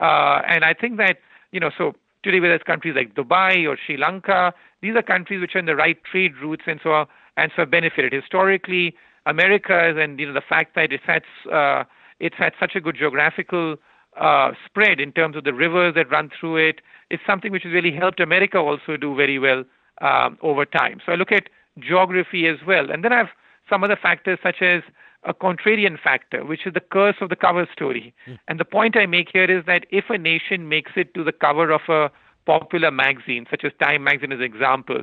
Uh, 0.01 0.43
and 0.47 0.65
I 0.65 0.75
think 0.75 0.99
that, 0.99 1.19
you 1.53 1.61
know, 1.61 1.71
so 1.77 1.95
today 2.23 2.41
whether 2.41 2.55
it's 2.55 2.65
countries 2.65 2.95
like 2.95 3.15
Dubai 3.15 3.67
or 3.67 3.79
Sri 3.85 3.97
Lanka, 3.97 4.53
these 4.83 4.95
are 4.95 5.03
countries 5.03 5.41
which 5.41 5.55
are 5.55 5.59
in 5.59 5.67
the 5.67 5.77
right 5.77 5.99
trade 6.05 6.37
routes 6.43 6.65
and 6.67 6.81
so 6.83 6.93
on 6.93 7.07
and 7.39 7.51
so 7.57 7.63
have 7.63 7.71
benefited. 7.71 8.13
Historically, 8.13 8.95
America 9.27 9.95
and 9.99 10.19
you 10.19 10.27
know 10.27 10.33
the 10.33 10.41
fact 10.41 10.75
that 10.75 10.93
it's 10.93 11.05
had 11.05 11.23
uh, 11.53 11.85
it's 12.21 12.37
had 12.37 12.53
such 12.59 12.75
a 12.75 12.81
good 12.81 12.97
geographical 12.97 13.77
uh, 14.19 14.53
spread 14.65 15.01
in 15.01 15.13
terms 15.13 15.37
of 15.37 15.45
the 15.45 15.53
rivers 15.53 15.95
that 15.95 16.11
run 16.11 16.31
through 16.41 16.57
it 16.57 16.81
is 17.11 17.21
something 17.27 17.53
which 17.53 17.65
has 17.65 17.73
really 17.73 17.93
helped 17.93 18.21
America 18.21 18.59
also 18.59 18.97
do 18.97 19.15
very 19.15 19.39
well 19.39 19.65
um, 20.01 20.39
over 20.43 20.65
time. 20.65 21.01
So 21.05 21.13
I 21.13 21.17
look 21.17 21.33
at 21.33 21.49
geography 21.79 22.47
as 22.47 22.57
well, 22.67 22.91
and 22.91 23.05
then 23.05 23.13
I 23.13 23.19
have 23.19 23.29
some 23.69 23.85
other 23.85 23.99
factors 24.01 24.39
such 24.43 24.63
as 24.63 24.83
a 25.25 25.35
contrarian 25.35 26.01
factor, 26.01 26.45
which 26.45 26.67
is 26.67 26.73
the 26.73 26.81
curse 26.81 27.17
of 27.21 27.29
the 27.29 27.37
cover 27.37 27.69
story. 27.73 28.15
Mm. 28.27 28.39
And 28.49 28.61
the 28.61 28.65
point 28.65 28.97
I 28.97 29.07
make 29.07 29.29
here 29.33 29.45
is 29.45 29.65
that 29.67 29.85
if 29.91 30.05
a 30.09 30.17
nation 30.17 30.69
makes 30.69 30.93
it 30.97 31.15
to 31.15 31.25
the 31.25 31.33
cover 31.33 31.71
of 31.71 31.83
a 31.89 32.11
popular 32.47 32.91
magazine, 32.91 33.47
such 33.51 33.65
as 33.65 33.73
Time 33.83 34.05
magazine 34.05 34.33
as 34.33 34.39
an 34.39 34.45
example, 34.45 35.01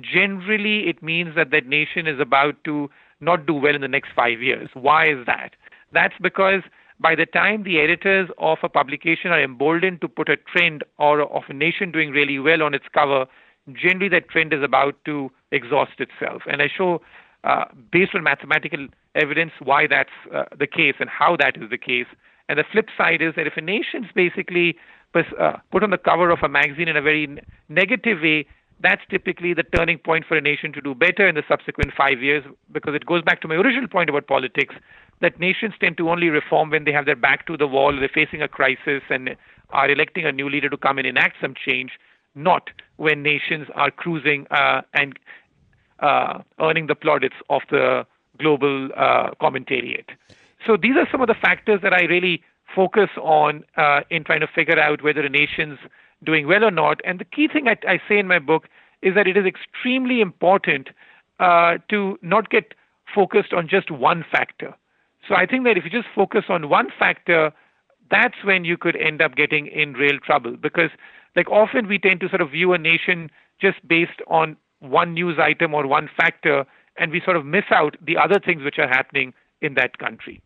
generally 0.00 0.88
it 0.88 1.02
means 1.02 1.34
that 1.34 1.50
that 1.50 1.66
nation 1.66 2.06
is 2.06 2.20
about 2.20 2.62
to 2.64 2.88
not 3.24 3.46
do 3.46 3.54
well 3.54 3.74
in 3.74 3.80
the 3.80 3.88
next 3.88 4.10
five 4.14 4.40
years. 4.42 4.68
Why 4.74 5.06
is 5.08 5.26
that? 5.26 5.50
That's 5.92 6.14
because 6.20 6.62
by 7.00 7.14
the 7.14 7.26
time 7.26 7.64
the 7.64 7.80
editors 7.80 8.28
of 8.38 8.58
a 8.62 8.68
publication 8.68 9.30
are 9.30 9.42
emboldened 9.42 10.00
to 10.00 10.08
put 10.08 10.28
a 10.28 10.36
trend 10.36 10.84
or 10.98 11.22
of 11.22 11.42
a 11.48 11.52
nation 11.52 11.90
doing 11.90 12.10
really 12.10 12.38
well 12.38 12.62
on 12.62 12.74
its 12.74 12.86
cover, 12.92 13.26
generally 13.72 14.08
that 14.10 14.28
trend 14.28 14.52
is 14.52 14.62
about 14.62 14.96
to 15.04 15.30
exhaust 15.50 15.98
itself. 15.98 16.42
And 16.46 16.62
I 16.62 16.68
show 16.68 17.00
uh, 17.44 17.64
based 17.90 18.14
on 18.14 18.22
mathematical 18.22 18.86
evidence 19.14 19.52
why 19.62 19.86
that's 19.86 20.10
uh, 20.34 20.44
the 20.58 20.66
case 20.66 20.94
and 21.00 21.10
how 21.10 21.36
that 21.36 21.56
is 21.56 21.70
the 21.70 21.78
case. 21.78 22.06
And 22.48 22.58
the 22.58 22.64
flip 22.70 22.88
side 22.96 23.22
is 23.22 23.34
that 23.36 23.46
if 23.46 23.56
a 23.56 23.60
nation's 23.60 24.06
basically 24.14 24.76
uh, 25.14 25.56
put 25.70 25.82
on 25.82 25.90
the 25.90 25.98
cover 25.98 26.30
of 26.30 26.40
a 26.42 26.48
magazine 26.48 26.88
in 26.88 26.96
a 26.96 27.02
very 27.02 27.38
negative 27.68 28.18
way, 28.22 28.46
that's 28.80 29.02
typically 29.08 29.54
the 29.54 29.62
turning 29.62 29.98
point 29.98 30.24
for 30.26 30.36
a 30.36 30.40
nation 30.40 30.72
to 30.72 30.80
do 30.80 30.94
better 30.94 31.26
in 31.26 31.34
the 31.34 31.44
subsequent 31.48 31.92
five 31.96 32.22
years 32.22 32.44
because 32.72 32.94
it 32.94 33.06
goes 33.06 33.22
back 33.22 33.40
to 33.42 33.48
my 33.48 33.54
original 33.54 33.88
point 33.88 34.10
about 34.10 34.26
politics 34.26 34.74
that 35.20 35.38
nations 35.38 35.74
tend 35.80 35.96
to 35.96 36.10
only 36.10 36.28
reform 36.28 36.70
when 36.70 36.84
they 36.84 36.92
have 36.92 37.06
their 37.06 37.16
back 37.16 37.46
to 37.46 37.56
the 37.56 37.66
wall, 37.66 37.96
they're 37.98 38.08
facing 38.12 38.42
a 38.42 38.48
crisis, 38.48 39.02
and 39.08 39.36
are 39.70 39.90
electing 39.90 40.26
a 40.26 40.32
new 40.32 40.48
leader 40.50 40.68
to 40.68 40.76
come 40.76 40.98
and 40.98 41.06
enact 41.06 41.36
some 41.40 41.54
change, 41.54 41.92
not 42.34 42.70
when 42.96 43.22
nations 43.22 43.68
are 43.74 43.90
cruising 43.90 44.46
uh, 44.50 44.82
and 44.92 45.18
uh, 46.00 46.40
earning 46.60 46.86
the 46.88 46.94
plaudits 46.94 47.36
of 47.48 47.62
the 47.70 48.04
global 48.38 48.90
uh, 48.96 49.30
commentariat. 49.40 50.06
So 50.66 50.76
these 50.76 50.96
are 50.96 51.06
some 51.10 51.20
of 51.20 51.28
the 51.28 51.34
factors 51.34 51.80
that 51.82 51.92
I 51.92 52.02
really 52.02 52.42
focus 52.74 53.10
on 53.20 53.64
uh, 53.76 54.00
in 54.10 54.24
trying 54.24 54.40
to 54.40 54.48
figure 54.48 54.78
out 54.78 55.02
whether 55.02 55.20
a 55.20 55.28
nation's 55.28 55.78
doing 56.24 56.46
well 56.46 56.64
or 56.64 56.70
not. 56.70 57.00
And 57.04 57.18
the 57.18 57.24
key 57.24 57.48
thing 57.48 57.68
I, 57.68 57.76
I 57.86 58.00
say 58.08 58.18
in 58.18 58.26
my 58.26 58.38
book 58.38 58.68
is 59.02 59.14
that 59.14 59.26
it 59.26 59.36
is 59.36 59.44
extremely 59.44 60.20
important 60.20 60.88
uh, 61.38 61.78
to 61.90 62.18
not 62.22 62.50
get 62.50 62.74
focused 63.14 63.52
on 63.52 63.68
just 63.68 63.90
one 63.90 64.24
factor. 64.30 64.74
So 65.28 65.34
I 65.34 65.46
think 65.46 65.64
that 65.64 65.76
if 65.76 65.84
you 65.84 65.90
just 65.90 66.08
focus 66.14 66.44
on 66.48 66.68
one 66.68 66.88
factor, 66.98 67.52
that's 68.10 68.44
when 68.44 68.64
you 68.64 68.76
could 68.76 68.96
end 68.96 69.22
up 69.22 69.36
getting 69.36 69.66
in 69.66 69.94
real 69.94 70.18
trouble 70.18 70.56
because 70.56 70.90
like 71.36 71.50
often 71.50 71.88
we 71.88 71.98
tend 71.98 72.20
to 72.20 72.28
sort 72.28 72.40
of 72.40 72.50
view 72.50 72.72
a 72.72 72.78
nation 72.78 73.30
just 73.60 73.86
based 73.86 74.20
on 74.28 74.56
one 74.80 75.14
news 75.14 75.38
item 75.38 75.74
or 75.74 75.86
one 75.86 76.08
factor 76.16 76.66
and 76.98 77.10
we 77.10 77.20
sort 77.24 77.36
of 77.36 77.44
miss 77.44 77.64
out 77.70 77.96
the 78.04 78.16
other 78.16 78.38
things 78.38 78.62
which 78.62 78.78
are 78.78 78.88
happening 78.88 79.32
in 79.60 79.74
that 79.74 79.98
country. 79.98 80.40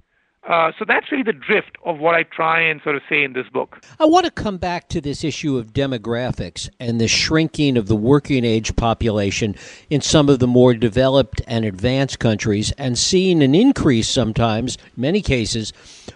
Uh, 0.49 0.73
so 0.78 0.85
that's 0.87 1.12
really 1.12 1.23
the 1.23 1.31
drift 1.31 1.76
of 1.85 1.99
what 1.99 2.14
I 2.14 2.23
try 2.23 2.59
and 2.62 2.81
sort 2.81 2.97
of 2.97 3.02
say 3.07 3.23
in 3.23 3.35
this 3.35 3.47
book. 3.50 3.85
I 4.00 4.07
want 4.07 4.25
to 4.25 4.31
come 4.31 4.57
back 4.57 4.88
to 4.88 5.00
this 5.00 5.23
issue 5.23 5.59
of 5.59 5.75
demographics 5.75 6.71
and 6.81 6.99
the 6.99 7.07
shrinking 7.07 7.76
of 7.76 7.87
the 7.87 7.95
working 7.95 8.47
age 8.47 8.75
population 8.75 9.55
in 9.90 10.00
some 10.00 10.31
of 10.31 10.38
the 10.38 10.47
more 10.47 10.73
developed 10.73 11.43
and 11.47 11.67
advanced 11.67 12.19
countries, 12.19 12.73
and 12.78 12.99
seeing 12.99 13.43
an 13.43 13.55
increase 13.55 14.09
sometimes, 14.09 14.78
many 14.97 15.21
cases, 15.21 15.75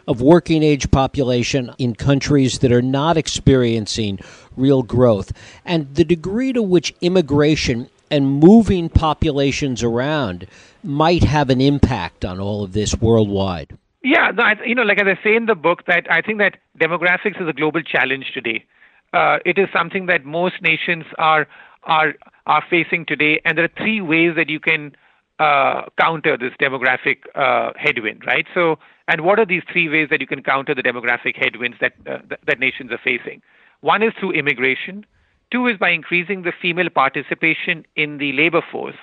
of 0.08 0.22
working 0.22 0.62
age 0.62 0.90
population 0.90 1.70
in 1.76 1.94
countries 1.94 2.60
that 2.60 2.72
are 2.72 2.80
not 2.80 3.18
experiencing 3.18 4.18
real 4.56 4.82
growth, 4.82 5.32
and 5.66 5.94
the 5.94 6.04
degree 6.04 6.54
to 6.54 6.62
which 6.62 6.94
immigration 7.02 7.86
and 8.10 8.40
moving 8.40 8.88
populations 8.88 9.82
around 9.82 10.46
might 10.82 11.22
have 11.22 11.50
an 11.50 11.60
impact 11.60 12.24
on 12.24 12.40
all 12.40 12.64
of 12.64 12.72
this 12.72 12.94
worldwide. 12.96 13.76
Yeah, 14.02 14.32
no, 14.34 14.42
I, 14.42 14.56
you 14.64 14.74
know, 14.74 14.82
like 14.82 15.00
as 15.00 15.06
I 15.06 15.22
say 15.22 15.36
in 15.36 15.46
the 15.46 15.54
book, 15.54 15.84
that 15.86 16.06
I 16.10 16.20
think 16.22 16.38
that 16.38 16.58
demographics 16.78 17.40
is 17.40 17.48
a 17.48 17.52
global 17.52 17.82
challenge 17.82 18.32
today. 18.34 18.64
Uh, 19.12 19.38
it 19.44 19.58
is 19.58 19.68
something 19.72 20.06
that 20.06 20.24
most 20.24 20.60
nations 20.62 21.04
are 21.18 21.46
are 21.84 22.14
are 22.46 22.64
facing 22.68 23.06
today, 23.06 23.40
and 23.44 23.56
there 23.56 23.64
are 23.64 23.76
three 23.76 24.00
ways 24.00 24.32
that 24.36 24.48
you 24.48 24.58
can 24.58 24.96
uh, 25.38 25.82
counter 26.00 26.36
this 26.36 26.52
demographic 26.60 27.18
uh, 27.34 27.72
headwind, 27.76 28.22
right? 28.26 28.46
So, 28.54 28.78
and 29.06 29.20
what 29.22 29.38
are 29.38 29.46
these 29.46 29.62
three 29.70 29.88
ways 29.88 30.08
that 30.10 30.20
you 30.20 30.26
can 30.26 30.42
counter 30.42 30.74
the 30.74 30.82
demographic 30.82 31.36
headwinds 31.36 31.76
that 31.80 31.92
uh, 32.06 32.18
th- 32.28 32.40
that 32.46 32.58
nations 32.58 32.90
are 32.90 33.00
facing? 33.02 33.40
One 33.82 34.02
is 34.02 34.12
through 34.18 34.32
immigration. 34.32 35.06
Two 35.52 35.66
is 35.68 35.76
by 35.76 35.90
increasing 35.90 36.42
the 36.42 36.52
female 36.60 36.88
participation 36.90 37.84
in 37.94 38.18
the 38.18 38.32
labor 38.32 38.62
force 38.72 38.96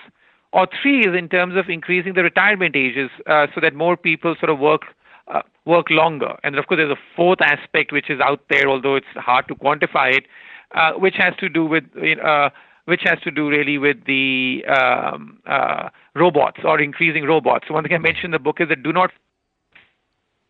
or 0.51 0.68
three 0.82 1.01
is 1.01 1.15
in 1.15 1.29
terms 1.29 1.56
of 1.56 1.70
increasing 1.70 2.13
the 2.13 2.24
retirement 2.24 2.75
ages 2.75 3.10
uh, 3.27 3.48
so 3.53 3.62
that 3.62 3.75
more 3.75 3.96
people 3.96 4.36
sort 4.39 4.50
of 4.50 4.60
work 4.60 4.82
uh, 5.27 5.41
work 5.65 5.89
longer. 5.89 6.38
And 6.44 6.58
of 6.58 6.65
course, 6.65 6.79
there's 6.79 6.91
a 6.91 7.15
fourth 7.15 7.39
aspect 7.41 7.91
which 7.91 8.10
is 8.10 8.20
out 8.20 8.41
there, 8.50 8.68
although 8.68 8.96
it's 8.96 9.13
hard 9.15 9.48
to 9.48 9.56
quantify 9.56 10.18
it, 10.18 10.25
uh, 10.74 10.94
which 10.94 11.15
has 11.18 11.36
to 11.38 11.50
do 11.50 11.65
with 11.65 11.84
uh, 12.24 12.50
which 12.86 13.01
has 13.03 13.20
to 13.20 13.29
do 13.29 13.50
really 13.50 13.77
with 13.77 14.06
the 14.06 14.63
um, 14.65 15.39
uh, 15.46 15.89
robots 16.15 16.62
or 16.63 16.82
increasing 16.82 17.25
robots. 17.25 17.65
So 17.68 17.75
one 17.75 17.84
thing 17.84 17.94
I 17.94 18.00
mentioned 18.00 18.25
in 18.25 18.32
the 18.32 18.39
book 18.39 18.60
is 18.60 18.70
that 18.70 18.82
do 18.82 18.91
not 18.91 19.12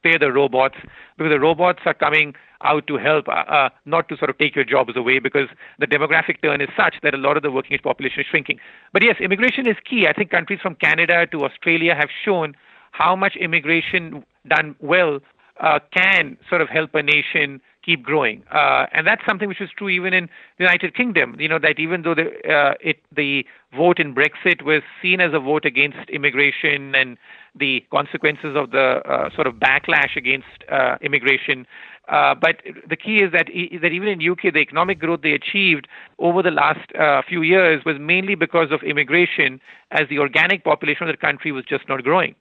fear 0.01 0.17
the 0.17 0.31
robots 0.31 0.75
because 1.17 1.31
the 1.31 1.39
robots 1.39 1.79
are 1.85 1.93
coming 1.93 2.33
out 2.63 2.87
to 2.87 2.97
help, 2.97 3.27
uh, 3.27 3.31
uh, 3.31 3.69
not 3.85 4.09
to 4.09 4.17
sort 4.17 4.29
of 4.29 4.37
take 4.37 4.55
your 4.55 4.65
jobs 4.65 4.93
away 4.95 5.19
because 5.19 5.47
the 5.79 5.87
demographic 5.87 6.41
turn 6.41 6.61
is 6.61 6.69
such 6.75 6.95
that 7.03 7.13
a 7.13 7.17
lot 7.17 7.37
of 7.37 7.43
the 7.43 7.51
working 7.51 7.73
age 7.73 7.83
population 7.83 8.21
is 8.21 8.25
shrinking. 8.29 8.59
But 8.93 9.03
yes, 9.03 9.15
immigration 9.19 9.67
is 9.67 9.77
key. 9.89 10.07
I 10.07 10.13
think 10.13 10.31
countries 10.31 10.59
from 10.61 10.75
Canada 10.75 11.25
to 11.27 11.45
Australia 11.45 11.95
have 11.95 12.09
shown 12.23 12.55
how 12.91 13.15
much 13.15 13.35
immigration 13.35 14.25
done 14.47 14.75
well 14.79 15.19
uh, 15.59 15.79
can 15.93 16.37
sort 16.49 16.61
of 16.61 16.69
help 16.69 16.95
a 16.95 17.03
nation 17.03 17.61
keep 17.83 18.03
growing. 18.03 18.43
Uh, 18.51 18.85
and 18.93 19.05
that's 19.07 19.21
something 19.27 19.47
which 19.47 19.61
is 19.61 19.69
true 19.77 19.89
even 19.89 20.13
in 20.13 20.25
the 20.57 20.63
United 20.63 20.95
Kingdom. 20.95 21.35
You 21.39 21.47
know 21.47 21.59
that 21.59 21.79
even 21.79 22.01
though 22.03 22.15
the 22.15 22.27
uh, 22.49 22.73
it 22.81 22.97
the 23.15 23.45
vote 23.75 23.99
in 23.99 24.13
Brexit 24.13 24.63
was 24.63 24.81
seen 25.01 25.21
as 25.21 25.33
a 25.33 25.39
vote 25.39 25.65
against 25.65 26.09
immigration 26.09 26.95
and 26.95 27.17
the 27.55 27.83
consequences 27.91 28.55
of 28.55 28.71
the 28.71 29.01
uh, 29.09 29.29
sort 29.35 29.47
of 29.47 29.55
backlash 29.55 30.15
against 30.15 30.63
uh, 30.71 30.97
immigration. 31.01 31.65
Uh, 32.09 32.33
but 32.33 32.61
the 32.89 32.95
key 32.95 33.17
is 33.17 33.31
that 33.31 33.47
that 33.81 33.91
even 33.91 34.07
in 34.07 34.31
UK, 34.31 34.51
the 34.51 34.59
economic 34.59 34.99
growth 34.99 35.21
they 35.21 35.33
achieved 35.33 35.87
over 36.17 36.41
the 36.41 36.51
last 36.51 36.91
uh, 36.95 37.21
few 37.27 37.43
years 37.43 37.85
was 37.85 37.97
mainly 37.99 38.33
because 38.33 38.71
of 38.71 38.81
immigration, 38.81 39.61
as 39.91 40.09
the 40.09 40.17
organic 40.17 40.63
population 40.63 41.07
of 41.07 41.13
the 41.13 41.17
country 41.17 41.51
was 41.51 41.63
just 41.65 41.87
not 41.87 42.03
growing. 42.03 42.33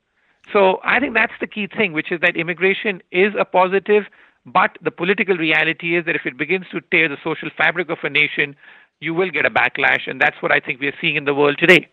So 0.52 0.80
I 0.82 0.98
think 1.00 1.14
that's 1.14 1.34
the 1.40 1.46
key 1.46 1.66
thing, 1.66 1.92
which 1.92 2.10
is 2.10 2.20
that 2.22 2.34
immigration 2.36 3.02
is 3.12 3.34
a 3.38 3.44
positive, 3.44 4.04
but 4.46 4.78
the 4.82 4.90
political 4.90 5.36
reality 5.36 5.96
is 5.96 6.06
that 6.06 6.16
if 6.16 6.24
it 6.24 6.38
begins 6.38 6.64
to 6.72 6.80
tear 6.80 7.08
the 7.08 7.18
social 7.22 7.50
fabric 7.54 7.90
of 7.90 7.98
a 8.02 8.08
nation, 8.08 8.56
you 9.00 9.14
will 9.14 9.30
get 9.30 9.46
a 9.46 9.50
backlash, 9.50 10.08
and 10.08 10.20
that's 10.20 10.40
what 10.42 10.52
I 10.52 10.60
think 10.60 10.80
we 10.80 10.88
are 10.88 10.96
seeing 11.00 11.16
in 11.16 11.24
the 11.24 11.34
world 11.34 11.58
today. 11.58 11.88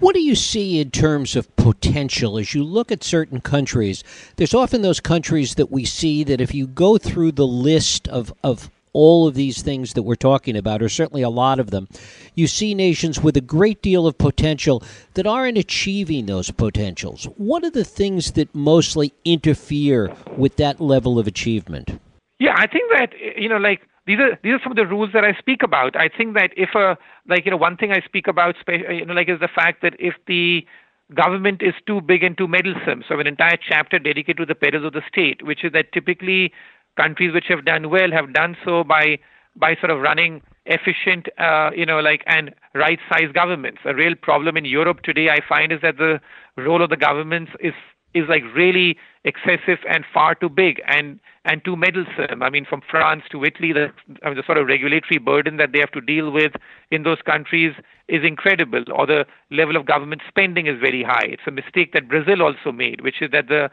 What 0.00 0.14
do 0.14 0.22
you 0.22 0.34
see 0.34 0.80
in 0.80 0.90
terms 0.90 1.36
of 1.36 1.54
potential 1.56 2.38
as 2.38 2.54
you 2.54 2.64
look 2.64 2.90
at 2.90 3.04
certain 3.04 3.40
countries? 3.40 4.02
There's 4.36 4.54
often 4.54 4.82
those 4.82 5.00
countries 5.00 5.54
that 5.56 5.70
we 5.70 5.84
see 5.84 6.24
that 6.24 6.40
if 6.40 6.54
you 6.54 6.66
go 6.66 6.98
through 6.98 7.32
the 7.32 7.46
list 7.46 8.08
of, 8.08 8.32
of 8.42 8.70
all 8.94 9.28
of 9.28 9.34
these 9.34 9.62
things 9.62 9.92
that 9.92 10.02
we're 10.02 10.16
talking 10.16 10.56
about, 10.56 10.82
or 10.82 10.88
certainly 10.88 11.22
a 11.22 11.30
lot 11.30 11.60
of 11.60 11.70
them, 11.70 11.88
you 12.34 12.46
see 12.46 12.74
nations 12.74 13.22
with 13.22 13.36
a 13.36 13.40
great 13.40 13.82
deal 13.82 14.06
of 14.06 14.18
potential 14.18 14.82
that 15.14 15.26
aren't 15.26 15.58
achieving 15.58 16.26
those 16.26 16.50
potentials. 16.50 17.24
What 17.36 17.62
are 17.62 17.70
the 17.70 17.84
things 17.84 18.32
that 18.32 18.54
mostly 18.54 19.12
interfere 19.24 20.12
with 20.36 20.56
that 20.56 20.80
level 20.80 21.18
of 21.18 21.26
achievement? 21.26 22.00
Yeah, 22.38 22.54
I 22.56 22.66
think 22.66 22.90
that, 22.92 23.12
you 23.36 23.48
know, 23.48 23.58
like 23.58 23.82
these 24.06 24.18
are 24.18 24.38
these 24.42 24.54
are 24.54 24.60
some 24.62 24.72
of 24.72 24.76
the 24.76 24.86
rules 24.86 25.10
that 25.12 25.24
I 25.24 25.32
speak 25.38 25.62
about. 25.62 25.96
I 25.96 26.08
think 26.08 26.34
that 26.34 26.50
if 26.56 26.74
a 26.74 26.96
like 27.28 27.44
you 27.44 27.50
know 27.50 27.56
one 27.56 27.76
thing 27.76 27.92
I 27.92 28.00
speak 28.00 28.26
about 28.26 28.56
you 28.68 29.04
know 29.04 29.14
like 29.14 29.28
is 29.28 29.40
the 29.40 29.48
fact 29.48 29.82
that 29.82 29.94
if 29.98 30.14
the 30.26 30.66
government 31.14 31.62
is 31.62 31.74
too 31.86 32.00
big 32.00 32.22
and 32.22 32.36
too 32.36 32.48
meddlesome, 32.48 33.04
so 33.06 33.14
I 33.14 33.18
have 33.18 33.20
an 33.20 33.26
entire 33.26 33.56
chapter 33.56 33.98
dedicated 33.98 34.38
to 34.38 34.46
the 34.46 34.54
perils 34.54 34.84
of 34.84 34.92
the 34.92 35.02
state, 35.06 35.44
which 35.44 35.64
is 35.64 35.72
that 35.72 35.92
typically 35.92 36.52
countries 36.96 37.32
which 37.32 37.46
have 37.48 37.64
done 37.64 37.90
well 37.90 38.10
have 38.10 38.32
done 38.32 38.56
so 38.64 38.84
by 38.84 39.18
by 39.54 39.76
sort 39.76 39.90
of 39.90 40.00
running 40.00 40.42
efficient, 40.66 41.28
uh, 41.38 41.70
you 41.76 41.84
know, 41.84 42.00
like 42.00 42.22
and 42.26 42.54
right-sized 42.74 43.34
governments. 43.34 43.80
A 43.84 43.94
real 43.94 44.14
problem 44.14 44.56
in 44.56 44.64
Europe 44.64 45.02
today, 45.02 45.28
I 45.28 45.40
find, 45.46 45.72
is 45.72 45.80
that 45.82 45.98
the 45.98 46.20
role 46.56 46.82
of 46.82 46.90
the 46.90 46.96
governments 46.96 47.52
is 47.60 47.74
is 48.14 48.28
like 48.28 48.42
really 48.54 48.96
excessive 49.24 49.78
and 49.88 50.04
far 50.12 50.34
too 50.34 50.48
big 50.48 50.80
and 50.86 51.20
and 51.44 51.64
too 51.64 51.76
meddlesome. 51.76 52.42
I 52.42 52.50
mean, 52.50 52.64
from 52.64 52.82
France 52.88 53.24
to 53.32 53.44
Italy, 53.44 53.72
the, 53.72 53.88
I 54.22 54.28
mean, 54.28 54.36
the 54.36 54.44
sort 54.46 54.58
of 54.58 54.66
regulatory 54.66 55.18
burden 55.18 55.56
that 55.56 55.72
they 55.72 55.80
have 55.80 55.90
to 55.92 56.00
deal 56.00 56.30
with 56.30 56.52
in 56.92 57.02
those 57.02 57.20
countries 57.22 57.74
is 58.06 58.22
incredible, 58.24 58.84
or 58.94 59.06
the 59.06 59.26
level 59.50 59.76
of 59.76 59.86
government 59.86 60.22
spending 60.28 60.66
is 60.66 60.78
very 60.80 61.02
high. 61.02 61.24
It's 61.24 61.42
a 61.46 61.50
mistake 61.50 61.92
that 61.94 62.08
Brazil 62.08 62.42
also 62.42 62.70
made, 62.70 63.00
which 63.00 63.20
is 63.20 63.30
that 63.32 63.48
the 63.48 63.70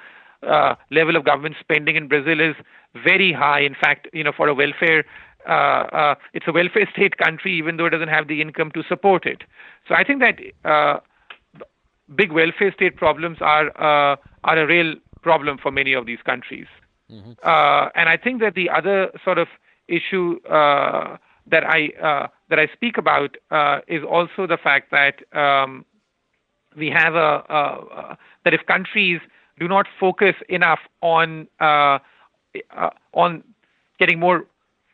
uh, 0.48 0.76
level 0.90 1.16
of 1.16 1.26
government 1.26 1.58
spending 1.60 1.96
in 1.96 2.08
Brazil 2.08 2.40
is 2.40 2.56
very 3.04 3.32
high. 3.32 3.60
In 3.60 3.76
fact, 3.76 4.08
you 4.14 4.24
know, 4.24 4.32
for 4.36 4.48
a 4.48 4.54
welfare 4.54 5.04
uh, 5.48 5.52
uh, 5.52 6.16
it's 6.34 6.48
a 6.48 6.52
welfare 6.52 6.88
state 6.92 7.18
country, 7.18 7.58
even 7.58 7.78
though 7.78 7.86
it 7.86 7.92
doesn't 7.92 8.10
have 8.10 8.28
the 8.28 8.42
income 8.42 8.72
to 8.74 8.84
support 8.84 9.26
it. 9.26 9.44
So 9.88 9.96
I 9.96 10.04
think 10.04 10.20
that 10.20 10.40
uh, 10.70 11.00
big 12.16 12.32
welfare 12.32 12.72
state 12.74 12.96
problems 12.96 13.38
are 13.42 13.68
uh, 13.78 14.16
are 14.44 14.58
a 14.58 14.68
real 14.68 14.96
problem 15.22 15.58
for 15.58 15.72
many 15.72 15.94
of 15.94 16.06
these 16.06 16.20
countries. 16.26 16.68
Mm-hmm. 17.12 17.32
Uh, 17.44 17.90
and 17.96 18.10
I 18.10 18.18
think 18.18 18.40
that 18.42 18.56
the 18.56 18.70
other 18.70 19.12
sort 19.24 19.38
of 19.38 19.48
issue 19.88 20.40
uh, 20.48 21.18
that 21.48 21.64
I 21.66 21.90
uh, 22.02 22.28
that 22.50 22.60
I 22.60 22.68
speak 22.74 22.98
about 22.98 23.38
uh, 23.52 23.80
is 23.88 24.04
also 24.04 24.48
the 24.48 24.58
fact 24.58 24.92
that 24.92 25.16
um, 25.38 25.86
we 26.78 26.90
have 26.90 27.16
a, 27.16 27.44
a, 27.50 28.18
that 28.46 28.54
if 28.54 28.66
countries 28.66 29.20
do 29.60 29.68
not 29.68 29.88
focus 30.00 30.36
enough 30.48 30.80
on 31.02 31.48
uh, 31.60 32.00
uh, 32.76 32.90
on 33.14 33.44
getting 34.00 34.20
more 34.20 34.46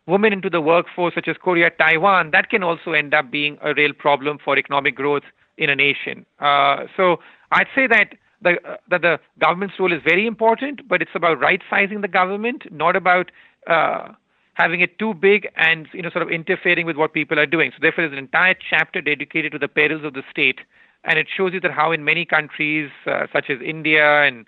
women 0.08 0.34
into 0.34 0.50
the 0.50 0.62
workforce, 0.62 1.14
such 1.16 1.28
as 1.28 1.36
Korea, 1.38 1.70
Taiwan, 1.72 2.32
that 2.32 2.50
can 2.50 2.64
also 2.64 2.92
end 2.92 3.14
up 3.14 3.32
being 3.32 3.58
a 3.62 3.74
real 3.74 3.94
problem 3.94 4.38
for 4.44 4.58
economic 4.58 4.96
growth 4.96 5.24
in 5.58 5.70
a 5.70 5.76
nation. 5.76 6.26
so 6.40 7.20
I'd 7.52 7.68
say 7.76 7.88
that 7.88 8.16
the, 8.42 8.52
uh, 8.64 8.78
that 8.90 9.02
the 9.02 9.20
government's 9.40 9.76
role 9.80 9.92
is 9.92 10.02
very 10.04 10.26
important, 10.26 10.88
but 10.88 11.02
it's 11.02 11.12
about 11.16 11.40
right 11.40 11.62
sizing 11.70 12.02
the 12.02 12.08
government, 12.08 12.64
not 12.72 12.96
about 12.96 13.32
uh, 13.68 14.10
having 14.54 14.82
it 14.82 14.98
too 15.00 15.14
big 15.14 15.48
and 15.58 15.88
you 15.94 16.02
know 16.02 16.10
sort 16.10 16.22
of 16.22 16.30
interfering 16.30 16.86
with 16.86 16.96
what 16.96 17.14
people 17.14 17.40
are 17.40 17.46
doing. 17.46 17.72
So 17.72 17.78
therefore, 17.82 18.04
there's 18.04 18.14
an 18.14 18.24
entire 18.24 18.56
chapter 18.70 19.02
dedicated 19.02 19.52
to 19.54 19.60
the 19.60 19.68
perils 19.68 20.04
of 20.04 20.14
the 20.14 20.24
state, 20.30 20.60
and 21.04 21.20
it 21.20 21.28
shows 21.36 21.54
you 21.54 21.60
that 21.62 21.72
how 21.72 21.92
in 21.92 22.04
many 22.04 22.26
countries 22.26 22.90
uh, 23.08 23.28
such 23.34 23.50
as 23.50 23.60
India 23.62 24.24
and 24.24 24.46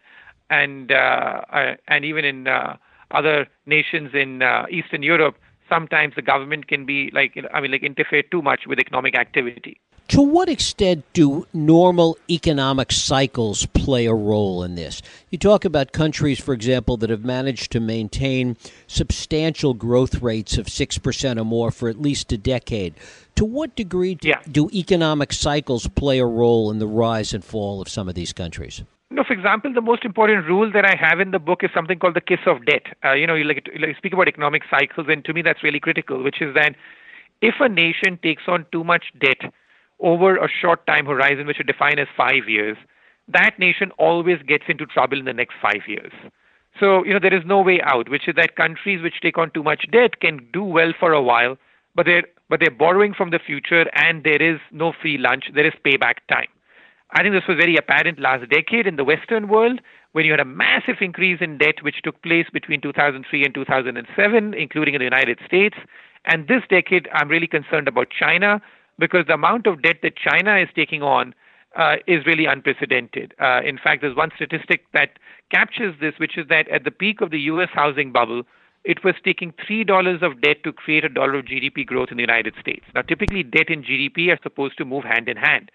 and 0.50 0.92
uh, 0.92 1.42
uh 1.52 1.76
and 1.88 2.06
even 2.06 2.24
in 2.24 2.48
uh, 2.48 2.78
other 3.12 3.48
nations 3.66 4.12
in 4.14 4.44
Eastern 4.70 5.02
Europe, 5.02 5.38
sometimes 5.70 6.14
the 6.16 6.22
government 6.22 6.68
can 6.68 6.86
be 6.86 7.10
like 7.14 7.38
I 7.54 7.62
mean 7.62 7.72
like 7.72 7.84
interfere 7.84 8.24
too 8.24 8.42
much 8.42 8.62
with 8.68 8.80
economic 8.80 9.16
activity. 9.16 9.80
To 10.10 10.22
what 10.22 10.48
extent 10.48 11.04
do 11.12 11.46
normal 11.54 12.18
economic 12.30 12.94
cycles 12.94 13.66
play 13.66 14.06
a 14.06 14.14
role 14.14 14.64
in 14.64 14.76
this? 14.76 15.02
You 15.32 15.38
talk 15.38 15.66
about 15.66 15.92
countries, 15.92 16.40
for 16.40 16.54
example, 16.54 16.96
that 16.98 17.10
have 17.10 17.26
managed 17.26 17.74
to 17.74 17.82
maintain 17.82 18.56
substantial 18.88 19.74
growth 19.74 20.22
rates 20.22 20.58
of 20.58 20.68
6% 20.68 21.42
or 21.42 21.44
more 21.44 21.72
for 21.72 21.90
at 21.90 22.02
least 22.02 22.32
a 22.32 22.38
decade. 22.38 22.94
To 23.36 23.44
what 23.44 23.76
degree 23.76 24.18
yeah. 24.22 24.40
do 24.50 24.70
economic 24.74 25.34
cycles 25.34 25.88
play 25.88 26.20
a 26.20 26.26
role 26.26 26.72
in 26.72 26.80
the 26.80 26.88
rise 26.88 27.34
and 27.34 27.44
fall 27.44 27.82
of 27.82 27.90
some 27.90 28.08
of 28.08 28.16
these 28.16 28.32
countries? 28.32 28.84
No, 29.10 29.26
for 29.26 29.34
example, 29.34 29.74
the 29.74 29.82
most 29.82 30.06
important 30.06 30.48
rule 30.48 30.72
that 30.72 30.86
I 30.86 30.96
have 30.98 31.20
in 31.20 31.32
the 31.32 31.40
book 31.40 31.66
is 31.66 31.70
something 31.74 32.00
called 32.00 32.16
the 32.16 32.22
kiss 32.22 32.40
of 32.46 32.66
debt. 32.66 32.84
Uh, 33.04 33.12
you 33.12 33.28
know, 33.28 33.36
you 33.36 33.44
like, 33.44 33.68
you 33.74 33.86
like 33.86 33.98
speak 33.98 34.14
about 34.14 34.30
economic 34.30 34.64
cycles, 34.70 35.08
and 35.10 35.26
to 35.26 35.34
me 35.34 35.42
that's 35.42 35.64
really 35.64 35.82
critical, 35.82 36.24
which 36.24 36.42
is 36.42 36.54
that 36.56 36.76
if 37.42 37.56
a 37.60 37.68
nation 37.68 38.18
takes 38.24 38.44
on 38.48 38.66
too 38.72 38.86
much 38.86 39.04
debt 39.20 39.52
over 40.00 40.38
a 40.38 40.48
short 40.50 40.86
time 40.88 41.06
horizon, 41.06 41.48
which 41.48 41.60
are 41.60 41.64
defined 41.64 42.00
as 42.00 42.08
five 42.16 42.48
years, 42.48 42.78
that 43.28 43.58
nation 43.60 43.92
always 43.98 44.42
gets 44.48 44.66
into 44.68 44.86
trouble 44.86 45.20
in 45.20 45.26
the 45.26 45.34
next 45.34 45.56
five 45.62 45.82
years. 45.88 46.12
So, 46.80 47.04
you 47.06 47.14
know, 47.14 47.20
there 47.20 47.34
is 47.34 47.44
no 47.46 47.62
way 47.62 47.82
out, 47.82 48.10
which 48.10 48.28
is 48.28 48.36
that 48.36 48.56
countries 48.56 49.02
which 49.02 49.20
take 49.22 49.38
on 49.38 49.52
too 49.52 49.64
much 49.64 49.86
debt 49.92 50.20
can 50.20 50.48
do 50.54 50.64
well 50.64 50.94
for 51.00 51.12
a 51.12 51.22
while, 51.22 51.58
but 51.96 52.06
they're 52.06 52.24
but 52.50 52.62
they're 52.62 52.72
borrowing 52.72 53.14
from 53.14 53.32
the 53.32 53.40
future 53.40 53.86
and 53.94 54.24
there 54.24 54.42
is 54.42 54.60
no 54.72 54.94
free 55.02 55.18
lunch, 55.18 55.46
there 55.54 55.68
is 55.68 55.74
payback 55.86 56.16
time. 56.32 56.48
I 57.12 57.22
think 57.22 57.34
this 57.34 57.48
was 57.48 57.58
very 57.58 57.76
apparent 57.76 58.20
last 58.20 58.50
decade 58.50 58.88
in 58.88 58.96
the 58.96 59.04
Western 59.04 59.48
world 59.50 59.82
when 60.14 60.26
you 60.26 60.32
had 60.32 60.40
a 60.40 60.46
massive 60.46 60.98
increase 61.02 61.40
in 61.42 61.58
debt 61.58 61.82
which 61.82 62.02
took 62.04 62.22
place 62.22 62.48
between 62.52 62.82
2003 62.82 63.44
and 63.44 63.54
2007, 63.54 64.54
including 64.54 64.94
in 64.94 65.00
the 65.00 65.06
United 65.06 65.40
States. 65.46 65.76
And 66.26 66.48
this 66.48 66.64
decade, 66.70 67.08
I'm 67.14 67.30
really 67.30 67.48
concerned 67.48 67.88
about 67.88 68.08
China 68.10 68.62
because 69.00 69.26
the 69.28 69.34
amount 69.34 69.68
of 69.68 69.82
debt 69.82 69.98
that 70.04 70.16
China 70.16 70.58
is 70.58 70.70
taking 70.76 71.04
on 71.04 71.34
uh, 71.78 71.98
is 72.08 72.26
really 72.26 72.46
unprecedented. 72.46 73.34
Uh, 73.40 73.62
in 73.64 73.78
fact, 73.78 74.02
there's 74.02 74.16
one 74.16 74.32
statistic 74.36 74.86
that 74.94 75.20
captures 75.52 75.96
this, 76.00 76.14
which 76.18 76.38
is 76.38 76.48
that 76.50 76.68
at 76.70 76.84
the 76.84 76.92
peak 76.92 77.22
of 77.22 77.30
the 77.30 77.40
U.S. 77.42 77.70
housing 77.72 78.12
bubble, 78.12 78.44
it 78.84 79.04
was 79.04 79.16
taking 79.24 79.54
$3 79.70 80.22
of 80.24 80.42
debt 80.42 80.64
to 80.64 80.72
create 80.72 81.04
a 81.04 81.10
dollar 81.10 81.36
of 81.36 81.46
GDP 81.46 81.86
growth 81.86 82.10
in 82.10 82.18
the 82.18 82.24
United 82.24 82.54
States. 82.60 82.86
Now, 82.96 83.02
typically, 83.02 83.44
debt 83.44 83.70
and 83.70 83.84
GDP 83.84 84.30
are 84.30 84.40
supposed 84.42 84.78
to 84.78 84.86
move 84.86 85.04
hand 85.04 85.28
in 85.28 85.38
hand. 85.38 85.70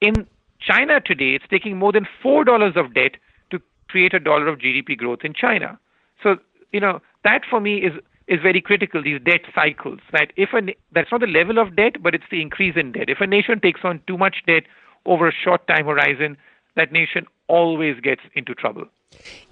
In 0.00 0.26
China 0.60 1.00
today, 1.00 1.34
it's 1.34 1.44
taking 1.50 1.76
more 1.76 1.92
than 1.92 2.06
$4 2.24 2.76
of 2.76 2.94
debt 2.94 3.16
to 3.50 3.60
create 3.88 4.14
a 4.14 4.20
dollar 4.20 4.48
of 4.48 4.60
GDP 4.60 4.96
growth 4.96 5.20
in 5.24 5.34
China. 5.34 5.78
So, 6.22 6.36
you 6.72 6.80
know, 6.80 7.00
that 7.24 7.42
for 7.48 7.60
me 7.60 7.78
is 7.78 7.92
is 8.26 8.40
very 8.40 8.60
critical 8.60 9.02
these 9.02 9.20
debt 9.22 9.42
cycles 9.54 10.00
that 10.12 10.32
if 10.36 10.50
a 10.54 10.74
that's 10.92 11.10
not 11.12 11.20
the 11.20 11.26
level 11.26 11.58
of 11.58 11.76
debt 11.76 12.02
but 12.02 12.14
it's 12.14 12.24
the 12.30 12.40
increase 12.40 12.76
in 12.76 12.92
debt. 12.92 13.08
If 13.08 13.20
a 13.20 13.26
nation 13.26 13.60
takes 13.60 13.80
on 13.84 14.00
too 14.06 14.16
much 14.16 14.42
debt 14.46 14.64
over 15.06 15.28
a 15.28 15.32
short 15.32 15.66
time 15.66 15.86
horizon 15.86 16.36
that 16.76 16.92
nation 16.92 17.26
always 17.48 18.00
gets 18.00 18.22
into 18.34 18.54
trouble. 18.54 18.86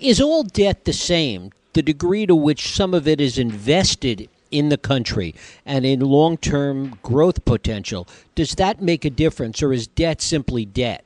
Is 0.00 0.20
all 0.20 0.42
debt 0.42 0.84
the 0.84 0.92
same? 0.92 1.52
The 1.74 1.82
degree 1.82 2.26
to 2.26 2.34
which 2.34 2.74
some 2.74 2.94
of 2.94 3.06
it 3.06 3.20
is 3.20 3.38
invested 3.38 4.28
in 4.50 4.68
the 4.68 4.76
country 4.76 5.34
and 5.64 5.86
in 5.86 6.00
long 6.00 6.36
term 6.36 6.98
growth 7.02 7.44
potential, 7.44 8.06
does 8.34 8.54
that 8.56 8.82
make 8.82 9.04
a 9.04 9.10
difference 9.10 9.62
or 9.62 9.72
is 9.72 9.86
debt 9.86 10.20
simply 10.20 10.64
debt? 10.64 11.04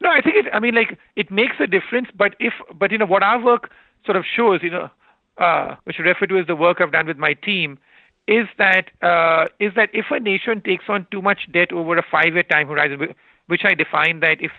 No, 0.00 0.10
I 0.10 0.20
think 0.20 0.36
it 0.36 0.46
I 0.52 0.60
mean 0.60 0.74
like 0.74 0.98
it 1.16 1.30
makes 1.30 1.56
a 1.60 1.66
difference, 1.66 2.08
but 2.16 2.34
if 2.40 2.52
but 2.78 2.90
you 2.90 2.98
know 2.98 3.06
what 3.06 3.22
our 3.22 3.42
work 3.42 3.70
sort 4.04 4.16
of 4.16 4.24
shows, 4.36 4.60
you 4.62 4.70
know, 4.70 4.90
uh, 5.38 5.76
which 5.84 5.96
I 5.98 6.02
refer 6.02 6.26
to 6.26 6.38
as 6.38 6.46
the 6.46 6.56
work 6.56 6.80
I've 6.80 6.92
done 6.92 7.06
with 7.06 7.18
my 7.18 7.34
team, 7.34 7.78
is 8.28 8.46
that 8.58 8.90
uh, 9.02 9.46
is 9.58 9.72
that 9.74 9.90
if 9.92 10.06
a 10.10 10.20
nation 10.20 10.62
takes 10.62 10.84
on 10.88 11.06
too 11.10 11.22
much 11.22 11.50
debt 11.52 11.72
over 11.72 11.96
a 11.96 12.04
five 12.08 12.34
year 12.34 12.44
time 12.44 12.68
horizon, 12.68 13.14
which 13.46 13.62
I 13.64 13.74
define 13.74 14.20
that 14.20 14.38
if 14.40 14.52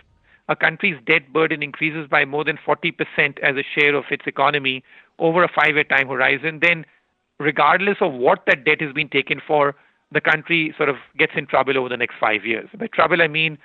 a 0.48 0.56
country's 0.56 0.96
debt 1.06 1.32
burden 1.32 1.62
increases 1.62 2.06
by 2.08 2.24
more 2.24 2.44
than 2.44 2.58
40% 2.58 2.92
as 3.42 3.56
a 3.56 3.64
share 3.74 3.94
of 3.94 4.04
its 4.10 4.26
economy 4.26 4.84
over 5.18 5.42
a 5.42 5.48
five 5.48 5.74
year 5.74 5.84
time 5.84 6.08
horizon, 6.08 6.60
then 6.60 6.84
regardless 7.38 7.96
of 8.00 8.12
what 8.12 8.44
that 8.46 8.64
debt 8.64 8.80
has 8.80 8.92
been 8.92 9.08
taken 9.08 9.40
for, 9.46 9.74
the 10.12 10.20
country 10.20 10.74
sort 10.76 10.88
of 10.88 10.96
gets 11.18 11.32
in 11.34 11.46
trouble 11.46 11.78
over 11.78 11.88
the 11.88 11.96
next 11.96 12.14
five 12.20 12.44
years. 12.44 12.68
By 12.78 12.86
trouble, 12.88 13.22
I 13.22 13.28
mean 13.28 13.58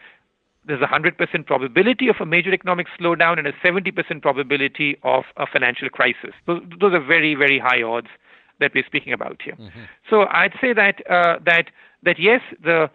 there's 0.66 0.82
a 0.82 0.86
100% 0.86 1.46
probability 1.46 2.10
of 2.10 2.18
a 2.20 2.26
major 2.26 2.54
economic 2.54 2.88
slowdown 3.00 3.38
and 3.38 3.48
a 3.48 3.54
70% 3.54 4.22
probability 4.22 4.98
of 5.04 5.24
a 5.38 5.48
financial 5.48 5.90
crisis. 5.90 6.32
Those, 6.46 6.62
those 6.80 6.94
are 6.94 7.04
very, 7.04 7.36
very 7.36 7.60
high 7.60 7.82
odds 7.82 8.08
that 8.60 8.74
we're 8.76 8.86
speaking 8.86 9.14
about 9.14 9.42
here. 9.44 9.56
Mm-hmm. 9.56 9.84
So 10.10 10.26
I'd 10.30 10.54
say 10.62 10.74
that 10.74 10.96
uh, 11.10 11.40
that 11.46 11.66
that 12.04 12.20
yes, 12.20 12.42
the 12.64 12.90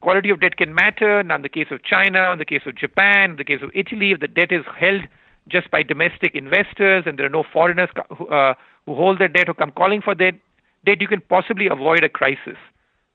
quality 0.00 0.30
of 0.30 0.40
debt 0.40 0.56
can 0.56 0.74
matter. 0.74 1.22
Now, 1.22 1.36
in 1.36 1.42
the 1.42 1.48
case 1.48 1.68
of 1.70 1.82
China, 1.84 2.32
in 2.32 2.38
the 2.38 2.44
case 2.44 2.62
of 2.66 2.74
Japan, 2.74 3.32
in 3.32 3.36
the 3.36 3.44
case 3.44 3.60
of 3.62 3.70
Italy, 3.74 4.12
if 4.12 4.20
the 4.20 4.28
debt 4.28 4.50
is 4.50 4.64
held 4.78 5.02
just 5.48 5.70
by 5.70 5.82
domestic 5.82 6.34
investors 6.34 7.04
and 7.06 7.18
there 7.18 7.26
are 7.26 7.30
no 7.30 7.44
foreigners 7.52 7.88
who, 8.16 8.26
uh, 8.28 8.54
who 8.86 8.94
hold 8.94 9.18
their 9.18 9.28
debt 9.28 9.48
or 9.48 9.54
come 9.54 9.72
calling 9.72 10.00
for 10.00 10.14
their 10.14 10.32
debt, 10.86 11.00
you 11.00 11.08
can 11.08 11.20
possibly 11.28 11.66
avoid 11.66 12.02
a 12.02 12.08
crisis. 12.08 12.56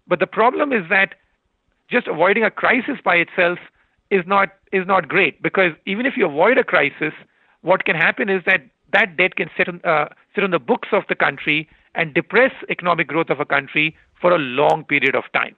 But 0.08 0.20
the 0.20 0.28
problem 0.28 0.72
is 0.72 0.88
that 0.90 1.16
just 1.90 2.08
avoiding 2.08 2.44
a 2.44 2.52
crisis 2.52 2.98
by 3.04 3.16
itself 3.16 3.58
is 4.10 4.24
not 4.26 4.50
is 4.72 4.86
not 4.86 5.08
great 5.08 5.42
because 5.42 5.72
even 5.86 6.06
if 6.06 6.18
you 6.18 6.26
avoid 6.26 6.58
a 6.58 6.64
crisis, 6.64 7.14
what 7.62 7.86
can 7.86 7.96
happen 7.96 8.30
is 8.30 8.44
that 8.46 8.62
that 8.94 9.18
debt 9.18 9.36
can 9.36 9.50
sit 9.58 9.68
on, 9.68 9.82
uh, 9.84 10.08
sit 10.34 10.44
on 10.44 10.52
the 10.52 10.60
books 10.60 10.90
of 10.92 11.04
the 11.10 11.16
country 11.16 11.68
and 11.96 12.14
depress 12.14 12.52
economic 12.70 13.08
growth 13.08 13.30
of 13.30 13.40
a 13.40 13.46
country 13.46 13.96
for 14.20 14.32
a 14.32 14.38
long 14.38 14.84
period 14.84 15.16
of 15.16 15.24
time. 15.34 15.56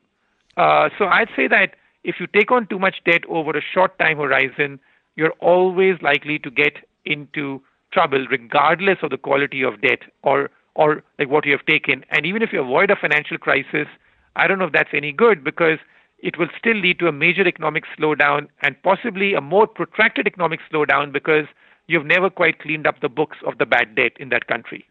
Uh, 0.56 0.90
so 0.98 1.06
I'd 1.06 1.30
say 1.36 1.48
that 1.48 1.76
if 2.04 2.16
you 2.20 2.28
take 2.28 2.52
on 2.52 2.68
too 2.68 2.80
much 2.80 2.96
debt 3.06 3.24
over 3.28 3.52
a 3.52 3.62
short 3.62 3.98
time 4.00 4.18
horizon, 4.18 4.80
you're 5.16 5.34
always 5.40 6.02
likely 6.02 6.40
to 6.40 6.50
get 6.50 6.74
into 7.06 7.62
trouble 7.92 8.26
regardless 8.30 8.98
of 9.02 9.10
the 9.10 9.18
quality 9.18 9.64
of 9.64 9.82
debt 9.82 10.00
or 10.24 10.50
or 10.76 11.04
like 11.18 11.30
what 11.30 11.46
you 11.46 11.52
have 11.52 11.66
taken. 11.66 12.06
And 12.12 12.26
even 12.26 12.44
if 12.44 12.54
you 12.54 12.62
avoid 12.62 12.92
a 12.92 12.96
financial 12.96 13.38
crisis, 13.40 13.88
I 14.36 14.48
don't 14.48 14.60
know 14.60 14.66
if 14.66 14.74
that's 14.74 14.94
any 14.94 15.12
good 15.12 15.44
because 15.44 15.80
it 16.20 16.38
will 16.38 16.50
still 16.58 16.76
lead 16.76 17.00
to 17.00 17.08
a 17.08 17.12
major 17.12 17.48
economic 17.48 17.84
slowdown 17.98 18.48
and 18.62 18.82
possibly 18.84 19.34
a 19.34 19.42
more 19.42 19.68
protracted 19.68 20.28
economic 20.28 20.60
slowdown 20.72 21.12
because 21.12 21.46
you've 21.88 22.06
never 22.06 22.30
quite 22.30 22.60
cleaned 22.60 22.88
up 22.88 23.00
the 23.02 23.10
books 23.10 23.38
of 23.46 23.58
the 23.58 23.66
bad 23.66 23.96
debt 23.96 24.14
in 24.20 24.30
that 24.30 24.48
country. 24.48 24.86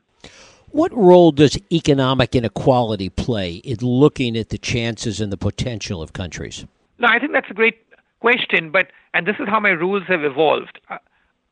What 0.70 0.94
role 0.96 1.32
does 1.32 1.58
economic 1.72 2.34
inequality 2.34 3.08
play 3.08 3.54
in 3.56 3.78
looking 3.78 4.36
at 4.36 4.50
the 4.50 4.58
chances 4.58 5.20
and 5.20 5.32
the 5.32 5.36
potential 5.36 6.02
of 6.02 6.12
countries? 6.12 6.64
No, 6.98 7.08
I 7.08 7.18
think 7.18 7.32
that's 7.32 7.50
a 7.50 7.54
great 7.54 7.78
question, 8.20 8.70
but 8.70 8.88
and 9.14 9.26
this 9.26 9.36
is 9.38 9.48
how 9.48 9.60
my 9.60 9.70
rules 9.70 10.02
have 10.08 10.24
evolved. 10.24 10.80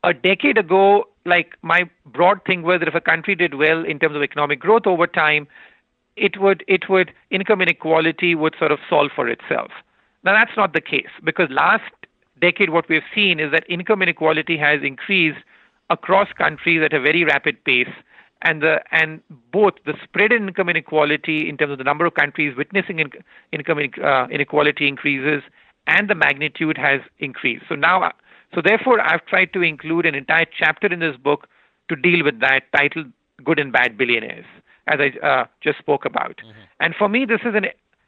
A 0.03 0.13
decade 0.13 0.57
ago, 0.57 1.05
like 1.25 1.55
my 1.61 1.89
broad 2.05 2.43
thing 2.45 2.61
was 2.61 2.79
that 2.79 2.87
if 2.87 2.95
a 2.95 3.01
country 3.01 3.35
did 3.35 3.55
well 3.55 3.83
in 3.83 3.99
terms 3.99 4.15
of 4.15 4.21
economic 4.21 4.59
growth 4.59 4.85
over 4.85 5.07
time, 5.07 5.47
it 6.15 6.39
would 6.39 6.63
it 6.67 6.89
would 6.89 7.13
income 7.29 7.61
inequality 7.61 8.35
would 8.35 8.55
sort 8.57 8.71
of 8.71 8.79
solve 8.89 9.11
for 9.15 9.27
itself. 9.27 9.71
Now 10.23 10.33
that's 10.33 10.55
not 10.57 10.73
the 10.73 10.81
case 10.81 11.09
because 11.23 11.49
last 11.49 11.91
decade 12.41 12.69
what 12.69 12.87
we've 12.89 13.09
seen 13.13 13.39
is 13.39 13.51
that 13.51 13.63
income 13.69 14.01
inequality 14.01 14.57
has 14.57 14.81
increased 14.83 15.39
across 15.89 16.27
countries 16.33 16.81
at 16.83 16.93
a 16.93 16.99
very 16.99 17.23
rapid 17.23 17.63
pace 17.63 17.89
and 18.41 18.61
the 18.61 18.81
and 18.91 19.21
both 19.51 19.73
the 19.85 19.93
spread 20.03 20.31
in 20.31 20.47
income 20.47 20.69
inequality 20.69 21.47
in 21.49 21.57
terms 21.57 21.71
of 21.71 21.77
the 21.77 21.83
number 21.83 22.05
of 22.05 22.13
countries 22.13 22.55
witnessing 22.57 22.99
in, 22.99 23.11
income 23.51 23.79
uh, 24.03 24.27
inequality 24.29 24.87
increases 24.87 25.43
and 25.87 26.09
the 26.09 26.15
magnitude 26.15 26.77
has 26.77 27.01
increased. 27.19 27.63
So 27.69 27.75
now, 27.75 28.11
so 28.53 28.61
therefore, 28.63 28.99
I've 29.01 29.25
tried 29.25 29.53
to 29.53 29.61
include 29.61 30.05
an 30.05 30.15
entire 30.15 30.45
chapter 30.57 30.87
in 30.87 30.99
this 30.99 31.15
book 31.17 31.47
to 31.89 31.95
deal 31.95 32.23
with 32.23 32.39
that, 32.39 32.63
titled 32.75 33.07
"Good 33.43 33.59
and 33.59 33.71
Bad 33.71 33.97
Billionaires," 33.97 34.45
as 34.87 34.99
I 34.99 35.25
uh, 35.25 35.45
just 35.61 35.79
spoke 35.79 36.05
about. 36.05 36.37
Mm-hmm. 36.37 36.61
And 36.79 36.95
for 36.95 37.09
me, 37.09 37.25
this 37.25 37.41
is 37.41 37.55
an 37.55 37.65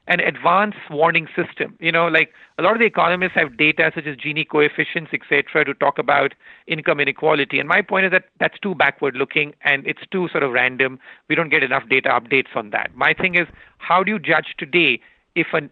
an 0.07 0.21
advanced 0.21 0.77
warning 0.89 1.27
system. 1.35 1.75
You 1.79 1.91
know, 1.91 2.07
like 2.07 2.33
a 2.57 2.61
lot 2.61 2.73
of 2.73 2.79
the 2.79 2.85
economists 2.85 3.33
have 3.35 3.57
data 3.57 3.91
such 3.93 4.05
as 4.05 4.15
Gini 4.15 4.47
coefficients, 4.47 5.11
etc., 5.13 5.65
to 5.65 5.73
talk 5.73 5.99
about 5.99 6.33
income 6.65 6.99
inequality. 6.99 7.59
And 7.59 7.67
my 7.67 7.81
point 7.81 8.05
is 8.05 8.11
that 8.11 8.25
that's 8.39 8.57
too 8.59 8.73
backward 8.73 9.15
looking 9.15 9.53
and 9.61 9.85
it's 9.85 10.01
too 10.11 10.29
sort 10.29 10.43
of 10.43 10.51
random. 10.51 10.99
We 11.27 11.35
don't 11.35 11.49
get 11.49 11.63
enough 11.63 11.87
data 11.89 12.09
updates 12.09 12.55
on 12.55 12.69
that. 12.71 12.95
My 12.95 13.13
thing 13.13 13.35
is, 13.35 13.47
how 13.79 14.03
do 14.03 14.11
you 14.11 14.19
judge 14.19 14.55
today 14.57 14.99
if 15.35 15.47
a 15.53 15.69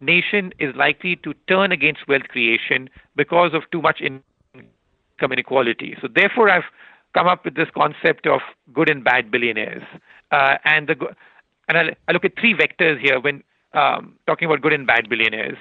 nation 0.00 0.52
is 0.58 0.74
likely 0.74 1.16
to 1.16 1.34
turn 1.48 1.72
against 1.72 2.08
wealth 2.08 2.28
creation 2.28 2.90
because 3.14 3.54
of 3.54 3.62
too 3.70 3.80
much 3.80 4.00
income 4.00 5.32
inequality? 5.32 5.96
So 6.00 6.08
therefore, 6.12 6.50
I've 6.50 6.64
come 7.14 7.28
up 7.28 7.44
with 7.44 7.54
this 7.54 7.68
concept 7.74 8.26
of 8.26 8.40
good 8.74 8.90
and 8.90 9.02
bad 9.02 9.30
billionaires. 9.30 9.84
Uh, 10.30 10.56
and 10.64 10.88
the 10.88 10.96
and 11.68 11.78
I, 11.78 11.96
I 12.08 12.12
look 12.12 12.24
at 12.24 12.38
three 12.38 12.54
vectors 12.54 13.00
here 13.00 13.20
when 13.20 13.42
um, 13.72 14.14
talking 14.26 14.46
about 14.46 14.62
good 14.62 14.72
and 14.72 14.86
bad 14.86 15.08
billionaires. 15.08 15.58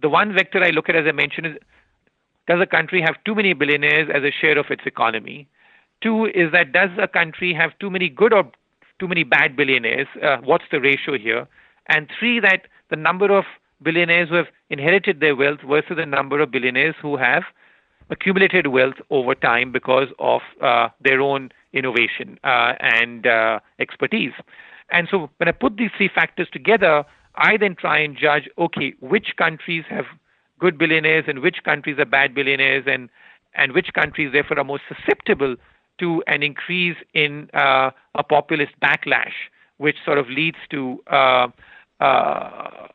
The 0.00 0.08
one 0.08 0.32
vector 0.34 0.62
I 0.62 0.70
look 0.70 0.88
at, 0.88 0.96
as 0.96 1.06
I 1.06 1.12
mentioned, 1.12 1.46
is 1.46 1.54
does 2.46 2.60
a 2.62 2.66
country 2.66 3.02
have 3.02 3.16
too 3.24 3.34
many 3.34 3.52
billionaires 3.52 4.08
as 4.12 4.22
a 4.22 4.30
share 4.30 4.58
of 4.58 4.66
its 4.70 4.82
economy? 4.86 5.46
Two 6.00 6.26
is 6.26 6.52
that 6.52 6.72
does 6.72 6.90
a 6.98 7.08
country 7.08 7.52
have 7.52 7.78
too 7.78 7.90
many 7.90 8.08
good 8.08 8.32
or 8.32 8.50
too 8.98 9.08
many 9.08 9.24
bad 9.24 9.56
billionaires? 9.56 10.08
Uh, 10.22 10.38
what's 10.38 10.64
the 10.70 10.80
ratio 10.80 11.18
here? 11.18 11.46
And 11.86 12.08
three, 12.18 12.40
that 12.40 12.62
the 12.90 12.96
number 12.96 13.30
of 13.36 13.44
billionaires 13.82 14.28
who 14.28 14.36
have 14.36 14.48
inherited 14.70 15.20
their 15.20 15.36
wealth 15.36 15.60
versus 15.66 15.96
the 15.96 16.06
number 16.06 16.40
of 16.40 16.50
billionaires 16.50 16.94
who 17.00 17.16
have 17.16 17.44
accumulated 18.10 18.68
wealth 18.68 18.96
over 19.10 19.34
time 19.34 19.72
because 19.72 20.08
of 20.18 20.40
uh, 20.62 20.88
their 21.00 21.20
own 21.20 21.50
innovation 21.72 22.38
uh, 22.44 22.72
and 22.80 23.26
uh, 23.26 23.60
expertise. 23.78 24.32
And 24.90 25.08
so 25.10 25.30
when 25.36 25.48
I 25.48 25.52
put 25.52 25.76
these 25.76 25.90
three 25.96 26.08
factors 26.12 26.48
together, 26.52 27.04
I 27.36 27.56
then 27.56 27.76
try 27.76 27.98
and 27.98 28.16
judge, 28.16 28.48
okay, 28.58 28.94
which 29.00 29.36
countries 29.36 29.84
have 29.90 30.06
good 30.58 30.78
billionaires 30.78 31.24
and 31.28 31.40
which 31.40 31.58
countries 31.64 31.98
are 31.98 32.04
bad 32.04 32.34
billionaires, 32.34 32.84
and 32.86 33.08
and 33.54 33.72
which 33.72 33.92
countries 33.94 34.32
therefore 34.32 34.58
are 34.58 34.64
most 34.64 34.82
susceptible 34.88 35.56
to 35.98 36.22
an 36.26 36.42
increase 36.42 36.96
in 37.14 37.48
uh, 37.54 37.90
a 38.14 38.22
populist 38.22 38.72
backlash, 38.80 39.32
which 39.78 39.96
sort 40.04 40.18
of 40.18 40.28
leads 40.28 40.58
to 40.70 41.02
uh, 41.08 41.48
uh, 42.00 42.04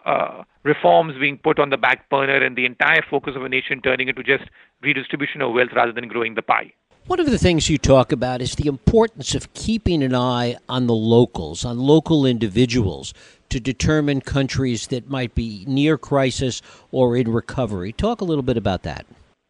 uh, 0.06 0.44
reforms 0.64 1.14
being 1.20 1.38
put 1.38 1.60
on 1.60 1.70
the 1.70 1.78
back 1.78 2.10
burner 2.10 2.44
and 2.44 2.58
the 2.58 2.66
entire 2.66 3.04
focus 3.10 3.36
of 3.36 3.44
a 3.44 3.50
nation 3.50 3.82
turning 3.82 4.08
into 4.08 4.24
just 4.24 4.44
redistribution 4.82 5.42
of 5.42 5.54
wealth 5.54 5.70
rather 5.76 5.92
than 5.92 6.08
growing 6.08 6.36
the 6.36 6.42
pie. 6.42 6.74
One 7.06 7.20
of 7.20 7.30
the 7.30 7.38
things 7.38 7.70
you 7.70 7.78
talk 7.78 8.14
about 8.14 8.42
is 8.42 8.56
the 8.56 8.68
importance 8.68 9.36
of 9.36 9.54
keeping 9.54 10.02
an 10.04 10.16
eye 10.16 10.56
on 10.70 10.88
the 10.88 10.94
locals, 10.94 11.66
on 11.66 11.78
local 11.78 12.26
individuals, 12.26 13.14
to 13.50 13.60
determine 13.60 14.22
countries 14.22 14.88
that 14.88 15.10
might 15.10 15.36
be 15.36 15.66
near 15.68 15.98
crisis 15.98 16.62
or 16.92 17.18
in 17.18 17.30
recovery. 17.30 17.92
Talk 17.92 18.22
a 18.22 18.24
little 18.24 18.42
bit 18.42 18.56
about 18.56 18.84
that. 18.84 19.06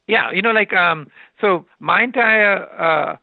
Yeah, 0.08 0.32
you 0.32 0.42
know, 0.42 0.52
like, 0.52 0.74
um, 0.74 1.12
so 1.40 1.66
my 1.80 2.02
entire 2.02 2.66
uh, 2.80 3.18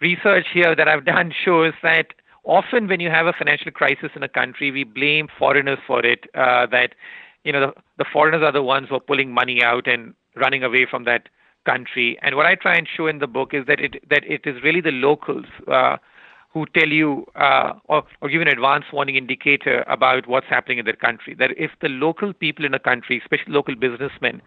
research 0.00 0.46
here 0.52 0.76
that 0.76 0.86
I've 0.86 1.04
done 1.16 1.32
shows 1.44 1.72
that 1.82 2.08
often 2.44 2.88
when 2.88 3.00
you 3.00 3.08
have 3.08 3.26
a 3.26 3.32
financial 3.32 3.70
crisis 3.72 4.10
in 4.14 4.22
a 4.22 4.28
country, 4.28 4.70
we 4.70 4.84
blame 4.84 5.28
foreigners 5.38 5.78
for 5.86 6.04
it. 6.04 6.26
Uh, 6.34 6.66
that 6.66 6.94
you 7.44 7.52
know 7.52 7.60
the, 7.60 7.72
the 7.98 8.04
foreigners 8.12 8.42
are 8.42 8.52
the 8.52 8.62
ones 8.62 8.88
who 8.88 8.96
are 8.96 9.00
pulling 9.00 9.32
money 9.32 9.62
out 9.62 9.86
and 9.86 10.14
running 10.36 10.62
away 10.62 10.86
from 10.90 11.04
that 11.04 11.28
country. 11.64 12.18
And 12.22 12.36
what 12.36 12.46
I 12.46 12.54
try 12.54 12.74
and 12.76 12.88
show 12.88 13.06
in 13.06 13.18
the 13.18 13.26
book 13.26 13.54
is 13.54 13.66
that 13.66 13.80
it 13.80 14.02
that 14.10 14.24
it 14.24 14.42
is 14.44 14.62
really 14.62 14.80
the 14.80 14.92
locals 14.92 15.46
uh, 15.68 15.96
who 16.52 16.66
tell 16.74 16.88
you 16.88 17.24
uh, 17.34 17.72
or, 17.86 18.04
or 18.20 18.28
give 18.28 18.42
an 18.42 18.48
advance 18.48 18.84
warning 18.92 19.16
indicator 19.16 19.84
about 19.86 20.26
what's 20.26 20.46
happening 20.48 20.78
in 20.78 20.84
their 20.84 20.96
country. 20.96 21.34
That 21.34 21.50
if 21.56 21.70
the 21.80 21.88
local 21.88 22.32
people 22.32 22.64
in 22.64 22.74
a 22.74 22.78
country, 22.78 23.18
especially 23.18 23.52
local 23.52 23.74
businessmen, 23.74 24.42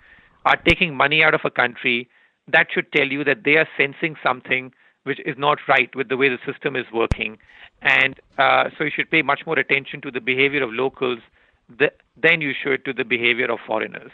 are 0.45 0.58
taking 0.67 0.95
money 0.95 1.23
out 1.23 1.34
of 1.34 1.41
a 1.43 1.49
country, 1.49 2.08
that 2.47 2.67
should 2.71 2.91
tell 2.91 3.08
you 3.08 3.23
that 3.23 3.43
they 3.43 3.55
are 3.58 3.67
sensing 3.77 4.15
something 4.21 4.71
which 5.03 5.19
is 5.25 5.36
not 5.38 5.60
right 5.67 5.95
with 5.95 6.10
the 6.10 6.17
way 6.17 6.29
the 6.29 6.39
system 6.51 6.75
is 6.75 6.86
working. 6.93 7.38
And 7.81 8.19
uh, 8.38 8.69
so 8.77 8.84
you 8.84 8.91
should 8.95 9.10
pay 9.10 9.21
much 9.21 9.41
more 9.45 9.58
attention 9.58 10.01
to 10.01 10.12
the 10.12 10.19
behavior 10.19 10.63
of 10.63 10.73
locals 10.73 11.19
th- 11.78 11.93
than 12.15 12.41
you 12.41 12.54
it 12.65 12.86
to 12.86 12.93
the 12.93 13.04
behavior 13.04 13.51
of 13.51 13.60
foreigners. 13.65 14.12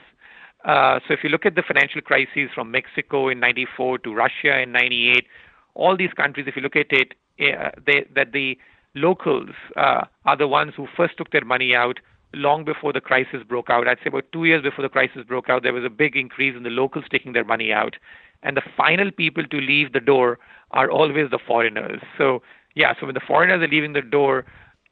Uh, 0.64 1.00
so 1.08 1.14
if 1.14 1.24
you 1.24 1.30
look 1.30 1.46
at 1.46 1.56
the 1.56 1.64
financial 1.64 2.02
crises 2.02 2.50
from 2.54 2.72
Mexico 2.72 3.30
in 3.30 3.40
94 3.40 4.00
to 4.00 4.14
Russia 4.14 4.62
in 4.62 4.72
98, 4.72 5.26
all 5.74 5.98
these 5.98 6.14
countries, 6.14 6.46
if 6.48 6.56
you 6.56 6.62
look 6.62 6.76
at 6.76 6.92
it, 6.92 7.14
uh, 7.40 7.72
they, 7.86 8.06
that 8.16 8.32
the 8.32 8.58
locals 8.94 9.50
uh, 9.78 10.06
are 10.26 10.38
the 10.38 10.48
ones 10.48 10.74
who 10.76 10.88
first 10.96 11.18
took 11.18 11.32
their 11.32 11.46
money 11.46 11.74
out 11.74 12.00
long 12.34 12.64
before 12.64 12.94
the 12.94 13.02
crisis 13.02 13.42
broke 13.48 13.70
out. 13.70 13.88
I'd 13.88 13.98
say 13.98 14.08
about 14.08 14.32
two 14.32 14.46
years 14.46 14.62
before 14.64 14.84
the 14.84 14.90
crisis 14.90 15.24
broke 15.28 15.50
out, 15.50 15.64
there 15.64 15.74
was 15.74 15.84
a 15.84 15.90
big 15.90 16.16
increase 16.16 16.56
in 16.56 16.64
the 16.64 16.70
locals 16.70 17.06
taking 17.10 17.34
their 17.34 17.44
money 17.44 17.72
out. 17.72 17.96
And 18.44 18.56
the 18.56 18.62
final 18.76 19.12
people 19.12 19.46
to 19.46 19.58
leave 19.58 19.94
the 19.94 20.00
door 20.00 20.40
are 20.72 20.90
always 20.90 21.30
the 21.30 21.40
foreigners. 21.40 22.02
So, 22.18 22.42
yeah, 22.76 22.94
so 23.00 23.06
when 23.06 23.16
the 23.16 23.22
foreigners 23.22 23.62
are 23.62 23.68
leaving 23.68 23.94
the 23.94 24.02
door, 24.02 24.46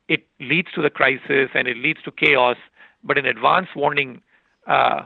it 0.09 0.25
leads 0.39 0.71
to 0.73 0.81
the 0.81 0.89
crisis 0.89 1.49
and 1.53 1.67
it 1.67 1.77
leads 1.77 2.01
to 2.03 2.11
chaos. 2.11 2.57
But 3.03 3.17
an 3.17 3.25
advance 3.25 3.69
warning 3.75 4.21
uh, 4.67 5.03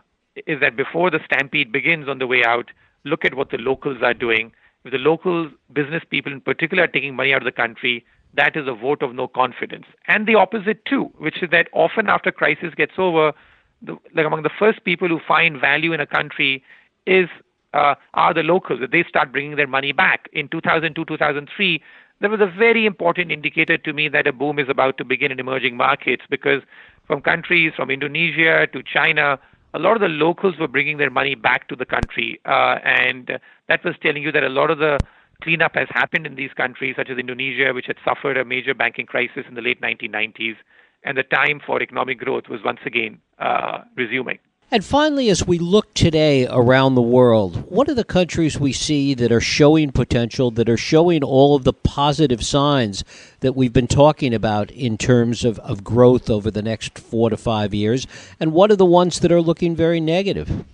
is 0.47 0.59
that 0.61 0.75
before 0.75 1.11
the 1.11 1.19
stampede 1.25 1.71
begins 1.71 2.07
on 2.07 2.17
the 2.17 2.25
way 2.25 2.43
out, 2.43 2.71
look 3.03 3.23
at 3.23 3.35
what 3.35 3.51
the 3.51 3.57
locals 3.57 3.97
are 4.01 4.13
doing. 4.15 4.51
If 4.85 4.91
the 4.91 4.97
local 4.97 5.51
business 5.71 6.03
people 6.09 6.31
in 6.31 6.41
particular 6.41 6.85
are 6.85 6.87
taking 6.87 7.15
money 7.15 7.33
out 7.33 7.41
of 7.41 7.45
the 7.45 7.51
country, 7.51 8.03
that 8.33 8.55
is 8.55 8.67
a 8.67 8.73
vote 8.73 9.03
of 9.03 9.13
no 9.13 9.27
confidence. 9.27 9.85
And 10.07 10.25
the 10.25 10.35
opposite 10.35 10.85
too, 10.85 11.11
which 11.19 11.43
is 11.43 11.49
that 11.51 11.67
often 11.73 12.09
after 12.09 12.31
crisis 12.31 12.73
gets 12.75 12.93
over, 12.97 13.33
the, 13.81 13.97
like 14.15 14.25
among 14.25 14.43
the 14.43 14.49
first 14.57 14.83
people 14.83 15.07
who 15.07 15.19
find 15.25 15.59
value 15.59 15.93
in 15.93 15.99
a 15.99 16.07
country 16.07 16.63
is 17.05 17.27
uh, 17.73 17.95
are 18.13 18.33
the 18.33 18.43
locals. 18.43 18.79
That 18.79 18.91
they 18.91 19.03
start 19.07 19.31
bringing 19.31 19.55
their 19.55 19.67
money 19.67 19.91
back. 19.91 20.29
In 20.31 20.47
2002, 20.47 21.05
2003, 21.05 21.81
there 22.23 22.29
was 22.29 22.39
a 22.39 22.47
very 22.47 22.85
important 22.85 23.33
indicator 23.33 23.77
to 23.77 23.91
me 23.91 24.07
that 24.07 24.25
a 24.27 24.31
boom 24.31 24.57
is 24.57 24.69
about 24.69 24.97
to 24.97 25.03
begin 25.03 25.29
in 25.29 25.41
emerging 25.41 25.75
markets 25.75 26.23
because 26.29 26.61
from 27.05 27.19
countries 27.19 27.73
from 27.75 27.91
Indonesia 27.91 28.65
to 28.71 28.81
China, 28.81 29.37
a 29.73 29.79
lot 29.79 29.95
of 29.95 29.99
the 29.99 30.07
locals 30.07 30.57
were 30.57 30.69
bringing 30.69 30.95
their 30.95 31.09
money 31.09 31.35
back 31.35 31.67
to 31.67 31.75
the 31.75 31.85
country, 31.85 32.39
uh, 32.45 32.79
and 32.85 33.39
that 33.67 33.83
was 33.83 33.95
telling 34.01 34.23
you 34.23 34.31
that 34.31 34.41
a 34.41 34.47
lot 34.47 34.71
of 34.71 34.77
the 34.77 35.01
cleanup 35.43 35.75
has 35.75 35.89
happened 35.91 36.25
in 36.25 36.35
these 36.35 36.53
countries, 36.53 36.95
such 36.95 37.09
as 37.09 37.17
Indonesia, 37.17 37.73
which 37.73 37.87
had 37.87 37.97
suffered 38.05 38.37
a 38.37 38.45
major 38.45 38.73
banking 38.73 39.05
crisis 39.05 39.43
in 39.45 39.55
the 39.55 39.61
late 39.61 39.81
1990s, 39.81 40.55
and 41.03 41.17
the 41.17 41.23
time 41.23 41.59
for 41.59 41.83
economic 41.83 42.19
growth 42.19 42.47
was 42.47 42.61
once 42.63 42.79
again 42.85 43.19
uh, 43.39 43.79
resuming. 43.97 44.39
And 44.71 44.83
finally, 44.83 45.29
as 45.29 45.45
we 45.45 45.59
look 45.59 45.93
today 45.93 46.47
around 46.47 46.95
the 46.95 47.01
world, 47.01 47.69
what 47.69 47.87
are 47.89 47.93
the 47.93 48.03
countries 48.03 48.59
we 48.59 48.73
see 48.73 49.13
that 49.13 49.31
are 49.31 49.41
showing 49.41 49.91
potential, 49.91 50.49
that 50.51 50.67
are 50.67 50.77
showing 50.77 51.23
all 51.23 51.55
of 51.55 51.63
the 51.63 51.73
positive 51.73 52.43
signs 52.43 53.03
that 53.41 53.55
we've 53.55 53.73
been 53.73 53.87
talking 53.87 54.33
about 54.33 54.71
in 54.71 54.97
terms 54.97 55.45
of, 55.45 55.59
of 55.59 55.83
growth 55.83 56.29
over 56.29 56.49
the 56.49 56.63
next 56.63 56.97
four 56.97 57.29
to 57.29 57.37
five 57.37 57.73
years? 57.73 58.07
And 58.39 58.51
what 58.51 58.71
are 58.71 58.75
the 58.75 58.85
ones 58.85 59.19
that 59.19 59.31
are 59.31 59.41
looking 59.41 59.75
very 59.75 59.99
negative? 59.99 60.65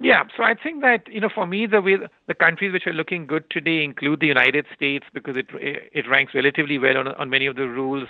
Yeah, 0.00 0.24
so 0.36 0.42
I 0.42 0.54
think 0.54 0.82
that 0.82 1.08
you 1.08 1.20
know, 1.20 1.30
for 1.34 1.46
me, 1.46 1.64
the 1.64 1.80
way 1.80 1.96
the 2.26 2.34
countries 2.34 2.72
which 2.72 2.86
are 2.86 2.92
looking 2.92 3.26
good 3.26 3.48
today 3.48 3.82
include 3.82 4.20
the 4.20 4.26
United 4.26 4.66
States 4.74 5.06
because 5.14 5.36
it 5.38 5.46
it 5.58 6.06
ranks 6.06 6.34
relatively 6.34 6.78
well 6.78 6.98
on 6.98 7.08
on 7.08 7.30
many 7.30 7.46
of 7.46 7.56
the 7.56 7.66
rules. 7.66 8.06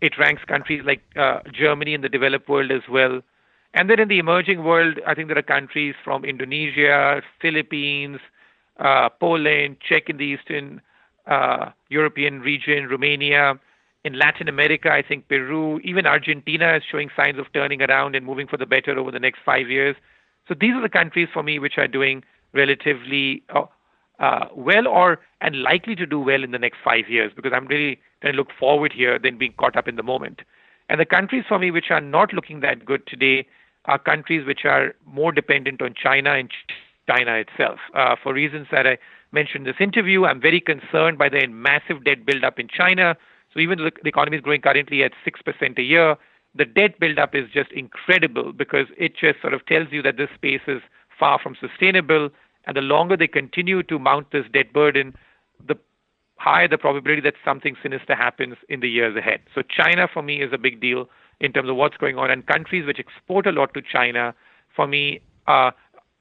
It 0.00 0.16
ranks 0.18 0.44
countries 0.44 0.82
like 0.84 1.02
uh, 1.16 1.40
Germany 1.52 1.94
in 1.94 2.02
the 2.02 2.08
developed 2.08 2.48
world 2.48 2.70
as 2.70 2.82
well. 2.88 3.22
And 3.76 3.90
then 3.90 4.00
in 4.00 4.08
the 4.08 4.18
emerging 4.18 4.64
world, 4.64 4.98
I 5.06 5.12
think 5.14 5.28
there 5.28 5.36
are 5.36 5.42
countries 5.42 5.94
from 6.02 6.24
Indonesia, 6.24 7.20
Philippines, 7.42 8.18
uh, 8.80 9.10
Poland, 9.10 9.76
Czech 9.86 10.08
in 10.08 10.16
the 10.16 10.24
Eastern 10.24 10.80
uh, 11.26 11.72
European 11.90 12.40
region, 12.40 12.88
Romania. 12.88 13.60
In 14.02 14.18
Latin 14.18 14.48
America, 14.48 14.90
I 14.90 15.02
think 15.02 15.28
Peru, 15.28 15.78
even 15.84 16.06
Argentina 16.06 16.76
is 16.76 16.84
showing 16.90 17.10
signs 17.14 17.38
of 17.38 17.52
turning 17.52 17.82
around 17.82 18.16
and 18.16 18.24
moving 18.24 18.46
for 18.46 18.56
the 18.56 18.64
better 18.64 18.98
over 18.98 19.10
the 19.10 19.18
next 19.18 19.40
five 19.44 19.68
years. 19.68 19.94
So 20.48 20.54
these 20.58 20.72
are 20.72 20.80
the 20.80 20.88
countries 20.88 21.28
for 21.30 21.42
me 21.42 21.58
which 21.58 21.76
are 21.76 21.88
doing 21.88 22.24
relatively 22.54 23.42
uh, 23.54 23.64
uh, 24.18 24.46
well 24.54 24.88
or 24.88 25.18
and 25.42 25.60
likely 25.60 25.94
to 25.96 26.06
do 26.06 26.18
well 26.18 26.42
in 26.42 26.50
the 26.50 26.58
next 26.58 26.78
five 26.82 27.10
years 27.10 27.30
because 27.36 27.52
I'm 27.54 27.66
really 27.66 28.00
going 28.22 28.32
to 28.32 28.38
look 28.38 28.48
forward 28.58 28.94
here 28.94 29.18
than 29.18 29.36
being 29.36 29.52
caught 29.58 29.76
up 29.76 29.86
in 29.86 29.96
the 29.96 30.02
moment. 30.02 30.40
And 30.88 30.98
the 30.98 31.04
countries 31.04 31.44
for 31.46 31.58
me 31.58 31.70
which 31.70 31.90
are 31.90 32.00
not 32.00 32.32
looking 32.32 32.60
that 32.60 32.86
good 32.86 33.06
today 33.06 33.46
are 33.86 33.98
countries 33.98 34.46
which 34.46 34.64
are 34.64 34.94
more 35.06 35.32
dependent 35.32 35.80
on 35.82 35.94
China 35.94 36.32
and 36.32 36.50
China 37.08 37.34
itself. 37.34 37.78
Uh, 37.94 38.16
for 38.20 38.34
reasons 38.34 38.66
that 38.70 38.86
I 38.86 38.98
mentioned 39.32 39.66
in 39.66 39.72
this 39.72 39.80
interview, 39.80 40.24
I'm 40.24 40.40
very 40.40 40.60
concerned 40.60 41.18
by 41.18 41.28
the 41.28 41.46
massive 41.46 42.04
debt 42.04 42.26
buildup 42.26 42.58
in 42.58 42.68
China. 42.68 43.16
So 43.52 43.60
even 43.60 43.78
though 43.78 43.90
the 44.02 44.08
economy 44.08 44.36
is 44.36 44.42
growing 44.42 44.60
currently 44.60 45.02
at 45.02 45.12
6% 45.24 45.78
a 45.78 45.82
year, 45.82 46.16
the 46.54 46.64
debt 46.64 46.98
buildup 46.98 47.34
is 47.34 47.44
just 47.52 47.70
incredible 47.72 48.52
because 48.52 48.86
it 48.96 49.16
just 49.16 49.40
sort 49.40 49.54
of 49.54 49.64
tells 49.66 49.88
you 49.90 50.02
that 50.02 50.16
this 50.16 50.30
space 50.34 50.62
is 50.66 50.80
far 51.18 51.38
from 51.38 51.56
sustainable. 51.60 52.30
And 52.66 52.76
the 52.76 52.80
longer 52.80 53.16
they 53.16 53.28
continue 53.28 53.82
to 53.84 53.98
mount 53.98 54.32
this 54.32 54.46
debt 54.52 54.72
burden, 54.72 55.14
the 55.66 55.76
higher 56.38 56.68
the 56.68 56.78
probability 56.78 57.20
that 57.22 57.34
something 57.44 57.76
sinister 57.82 58.14
happens 58.14 58.56
in 58.68 58.80
the 58.80 58.88
years 58.88 59.16
ahead. 59.16 59.40
So 59.54 59.62
China 59.62 60.08
for 60.12 60.22
me 60.22 60.42
is 60.42 60.52
a 60.52 60.58
big 60.58 60.80
deal 60.80 61.08
in 61.40 61.52
terms 61.52 61.68
of 61.68 61.76
what's 61.76 61.96
going 61.96 62.16
on, 62.18 62.30
and 62.30 62.46
countries 62.46 62.86
which 62.86 62.98
export 62.98 63.46
a 63.46 63.52
lot 63.52 63.74
to 63.74 63.82
China 63.82 64.34
for 64.74 64.86
me 64.86 65.20
uh, 65.46 65.70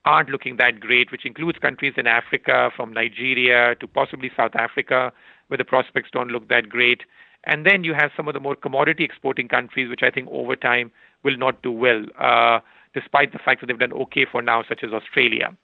aren't 0.05 0.29
looking 0.29 0.57
that 0.57 0.79
great, 0.79 1.11
which 1.11 1.25
includes 1.25 1.57
countries 1.59 1.93
in 1.97 2.07
Africa, 2.07 2.69
from 2.75 2.93
Nigeria 2.93 3.75
to 3.75 3.87
possibly 3.87 4.31
South 4.35 4.55
Africa, 4.55 5.11
where 5.47 5.57
the 5.57 5.65
prospects 5.65 6.09
don't 6.11 6.29
look 6.29 6.47
that 6.49 6.69
great. 6.69 7.01
And 7.45 7.65
then 7.65 7.83
you 7.83 7.93
have 7.93 8.11
some 8.15 8.27
of 8.27 8.33
the 8.33 8.39
more 8.39 8.55
commodity 8.55 9.03
exporting 9.03 9.47
countries, 9.47 9.89
which 9.89 10.03
I 10.03 10.09
think 10.09 10.27
over 10.31 10.55
time 10.55 10.91
will 11.23 11.37
not 11.37 11.61
do 11.61 11.71
well, 11.71 12.03
uh, 12.19 12.59
despite 12.93 13.33
the 13.33 13.39
fact 13.39 13.61
that 13.61 13.67
they've 13.67 13.79
done 13.79 13.93
okay 13.93 14.25
for 14.31 14.41
now, 14.41 14.63
such 14.67 14.83
as 14.83 14.91
Australia. 14.91 15.55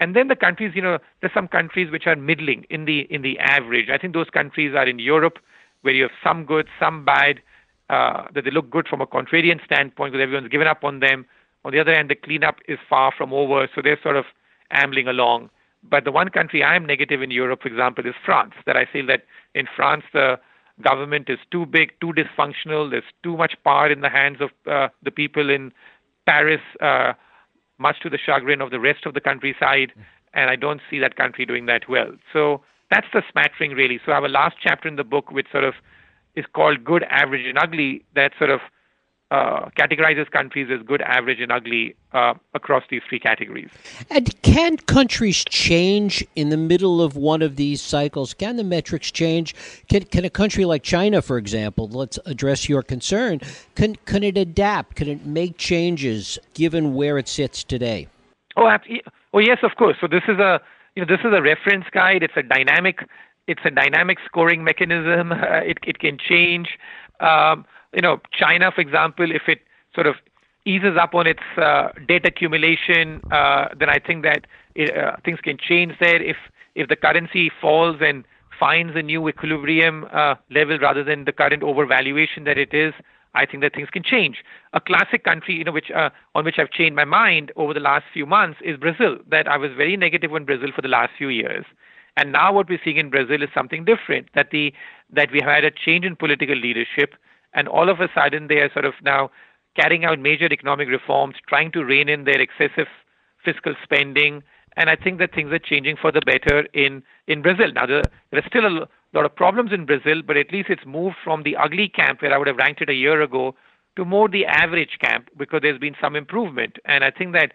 And 0.00 0.16
then 0.16 0.28
the 0.28 0.36
countries, 0.36 0.72
you 0.74 0.82
know, 0.82 0.98
there's 1.20 1.34
some 1.34 1.46
countries 1.46 1.90
which 1.90 2.06
are 2.06 2.16
middling 2.16 2.64
in 2.70 2.86
the 2.86 3.00
in 3.10 3.22
the 3.22 3.38
average. 3.38 3.90
I 3.90 3.98
think 3.98 4.14
those 4.14 4.30
countries 4.30 4.74
are 4.74 4.86
in 4.86 4.98
Europe, 4.98 5.38
where 5.82 5.94
you 5.94 6.02
have 6.04 6.12
some 6.24 6.44
good, 6.44 6.68
some 6.78 7.04
bad, 7.04 7.40
uh, 7.90 8.24
that 8.34 8.44
they 8.44 8.50
look 8.50 8.70
good 8.70 8.86
from 8.86 9.00
a 9.00 9.06
contrarian 9.06 9.62
standpoint 9.64 10.12
because 10.12 10.22
everyone's 10.22 10.48
given 10.48 10.68
up 10.68 10.84
on 10.84 11.00
them. 11.00 11.26
On 11.64 11.72
the 11.72 11.80
other 11.80 11.94
hand, 11.94 12.08
the 12.08 12.14
cleanup 12.14 12.56
is 12.68 12.78
far 12.88 13.12
from 13.16 13.32
over, 13.32 13.68
so 13.74 13.82
they're 13.82 14.00
sort 14.02 14.16
of 14.16 14.24
ambling 14.70 15.08
along. 15.08 15.50
But 15.82 16.04
the 16.04 16.12
one 16.12 16.28
country 16.28 16.62
I 16.62 16.76
am 16.76 16.86
negative 16.86 17.20
in 17.20 17.30
Europe, 17.30 17.62
for 17.62 17.68
example, 17.68 18.06
is 18.06 18.14
France. 18.24 18.54
That 18.64 18.76
I 18.76 18.86
feel 18.86 19.06
that 19.06 19.24
in 19.54 19.66
France 19.74 20.04
the 20.12 20.38
government 20.80 21.28
is 21.28 21.38
too 21.50 21.66
big, 21.66 21.92
too 22.00 22.12
dysfunctional. 22.12 22.90
There's 22.90 23.10
too 23.22 23.36
much 23.36 23.54
power 23.64 23.90
in 23.90 24.00
the 24.02 24.08
hands 24.08 24.38
of 24.40 24.50
uh, 24.70 24.88
the 25.02 25.10
people 25.10 25.50
in 25.50 25.72
Paris. 26.26 26.60
Uh, 26.80 27.14
much 27.78 27.98
to 28.02 28.10
the 28.10 28.18
chagrin 28.18 28.60
of 28.60 28.70
the 28.70 28.78
rest 28.78 29.06
of 29.06 29.14
the 29.14 29.20
countryside, 29.20 29.92
and 30.34 30.50
I 30.50 30.54
don't 30.54 30.82
see 30.88 30.98
that 31.00 31.16
country 31.16 31.44
doing 31.46 31.66
that 31.66 31.88
well. 31.88 32.12
So 32.32 32.60
that's 32.90 33.06
the 33.12 33.22
smattering, 33.32 33.72
really. 33.72 33.98
So 34.04 34.12
I 34.12 34.16
have 34.16 34.24
a 34.24 34.28
last 34.28 34.56
chapter 34.62 34.86
in 34.86 34.96
the 34.96 35.04
book 35.04 35.32
which 35.32 35.46
sort 35.50 35.64
of 35.64 35.74
is 36.34 36.44
called 36.52 36.84
Good, 36.84 37.04
Average, 37.04 37.46
and 37.46 37.58
Ugly 37.58 38.04
that 38.14 38.32
sort 38.38 38.50
of 38.50 38.60
uh, 39.30 39.68
categorizes 39.78 40.28
countries 40.28 40.68
as 40.72 40.84
good, 40.84 41.00
average, 41.02 41.40
and 41.40 41.52
ugly 41.52 41.94
uh, 42.12 42.34
across 42.54 42.82
these 42.90 43.00
three 43.08 43.20
categories. 43.20 43.70
And 44.10 44.34
can 44.42 44.76
countries 44.76 45.44
change 45.44 46.26
in 46.34 46.48
the 46.48 46.56
middle 46.56 47.00
of 47.00 47.16
one 47.16 47.40
of 47.40 47.54
these 47.54 47.80
cycles? 47.80 48.34
Can 48.34 48.56
the 48.56 48.64
metrics 48.64 49.12
change? 49.12 49.54
Can, 49.88 50.02
can 50.02 50.24
a 50.24 50.30
country 50.30 50.64
like 50.64 50.82
China, 50.82 51.22
for 51.22 51.38
example, 51.38 51.88
let's 51.88 52.18
address 52.26 52.68
your 52.68 52.82
concern, 52.82 53.40
can, 53.76 53.94
can 54.04 54.24
it 54.24 54.36
adapt? 54.36 54.96
Can 54.96 55.06
it 55.06 55.24
make 55.24 55.56
changes 55.56 56.36
given 56.54 56.94
where 56.94 57.16
it 57.16 57.28
sits 57.28 57.62
today? 57.62 58.08
Oh, 58.56 58.68
oh 59.32 59.38
yes, 59.38 59.58
of 59.62 59.76
course. 59.76 59.96
So 60.00 60.08
this 60.08 60.22
is 60.26 60.38
a 60.38 60.60
you 60.96 61.04
know 61.04 61.06
this 61.06 61.24
is 61.24 61.32
a 61.32 61.40
reference 61.40 61.84
guide. 61.92 62.24
It's 62.24 62.36
a 62.36 62.42
dynamic 62.42 63.08
it's 63.50 63.60
a 63.64 63.70
dynamic 63.70 64.18
scoring 64.24 64.64
mechanism. 64.64 65.32
Uh, 65.32 65.36
it 65.72 65.78
it 65.82 65.98
can 65.98 66.16
change. 66.18 66.68
Um, 67.20 67.64
you 67.94 68.02
know, 68.02 68.20
China, 68.32 68.70
for 68.74 68.80
example, 68.80 69.30
if 69.30 69.42
it 69.48 69.60
sort 69.94 70.06
of 70.06 70.16
eases 70.64 70.96
up 71.00 71.14
on 71.14 71.26
its 71.26 71.42
uh, 71.56 71.88
debt 72.06 72.24
accumulation, 72.26 73.20
uh, 73.30 73.68
then 73.78 73.88
I 73.88 73.98
think 73.98 74.22
that 74.24 74.46
it, 74.74 74.96
uh, 74.96 75.16
things 75.24 75.40
can 75.40 75.56
change 75.58 75.94
there. 76.00 76.22
If 76.22 76.36
if 76.74 76.88
the 76.88 76.96
currency 76.96 77.50
falls 77.60 77.96
and 78.00 78.24
finds 78.58 78.94
a 78.94 79.02
new 79.02 79.28
equilibrium 79.28 80.06
uh, 80.12 80.34
level 80.50 80.78
rather 80.78 81.02
than 81.02 81.24
the 81.24 81.32
current 81.32 81.62
overvaluation 81.62 82.44
that 82.44 82.58
it 82.58 82.72
is, 82.74 82.92
I 83.34 83.46
think 83.46 83.62
that 83.62 83.74
things 83.74 83.88
can 83.90 84.02
change. 84.02 84.36
A 84.72 84.80
classic 84.80 85.24
country, 85.24 85.54
you 85.54 85.64
know, 85.64 85.72
which 85.72 85.90
uh, 85.90 86.10
on 86.34 86.44
which 86.44 86.58
I've 86.58 86.70
changed 86.70 86.94
my 86.94 87.04
mind 87.04 87.52
over 87.56 87.72
the 87.74 87.80
last 87.80 88.04
few 88.12 88.26
months 88.26 88.58
is 88.64 88.76
Brazil. 88.76 89.18
That 89.28 89.48
I 89.48 89.56
was 89.56 89.70
very 89.76 89.96
negative 89.96 90.32
on 90.32 90.44
Brazil 90.44 90.70
for 90.74 90.82
the 90.82 90.88
last 90.88 91.12
few 91.16 91.28
years, 91.28 91.64
and 92.20 92.32
now 92.32 92.52
what 92.52 92.68
we're 92.68 92.80
seeing 92.84 92.98
in 92.98 93.08
Brazil 93.08 93.42
is 93.42 93.48
something 93.54 93.86
different. 93.86 94.28
That 94.34 94.50
the 94.50 94.74
that 95.10 95.32
we 95.32 95.40
have 95.40 95.48
had 95.48 95.64
a 95.64 95.70
change 95.70 96.04
in 96.04 96.16
political 96.16 96.54
leadership 96.54 97.14
and 97.54 97.66
all 97.66 97.88
of 97.88 98.00
a 98.00 98.08
sudden 98.14 98.48
they 98.48 98.58
are 98.58 98.70
sort 98.72 98.84
of 98.84 98.92
now 99.02 99.30
carrying 99.74 100.04
out 100.04 100.18
major 100.18 100.52
economic 100.52 100.88
reforms, 100.88 101.36
trying 101.48 101.72
to 101.72 101.84
rein 101.84 102.10
in 102.10 102.24
their 102.24 102.40
excessive 102.40 102.88
fiscal 103.42 103.74
spending. 103.82 104.42
And 104.76 104.90
I 104.90 104.96
think 104.96 105.18
that 105.18 105.34
things 105.34 105.50
are 105.50 105.58
changing 105.58 105.96
for 105.96 106.12
the 106.12 106.20
better 106.20 106.66
in, 106.74 107.02
in 107.26 107.40
Brazil. 107.40 107.72
Now, 107.72 107.86
there, 107.86 108.02
there 108.30 108.40
are 108.40 108.46
still 108.46 108.66
a 108.66 108.86
lot 109.16 109.24
of 109.24 109.34
problems 109.34 109.72
in 109.72 109.86
Brazil, 109.86 110.22
but 110.24 110.36
at 110.36 110.52
least 110.52 110.68
it's 110.68 110.86
moved 110.86 111.16
from 111.24 111.42
the 111.42 111.56
ugly 111.56 111.88
camp 111.88 112.22
where 112.22 112.34
I 112.34 112.38
would 112.38 112.46
have 112.48 112.56
ranked 112.56 112.82
it 112.82 112.90
a 112.90 112.94
year 112.94 113.22
ago 113.22 113.54
to 113.96 114.04
more 114.04 114.28
the 114.28 114.46
average 114.46 114.98
camp 115.00 115.28
because 115.36 115.60
there's 115.62 115.80
been 115.80 115.96
some 116.00 116.14
improvement. 116.14 116.76
And 116.84 117.02
I 117.02 117.10
think 117.10 117.32
that, 117.32 117.52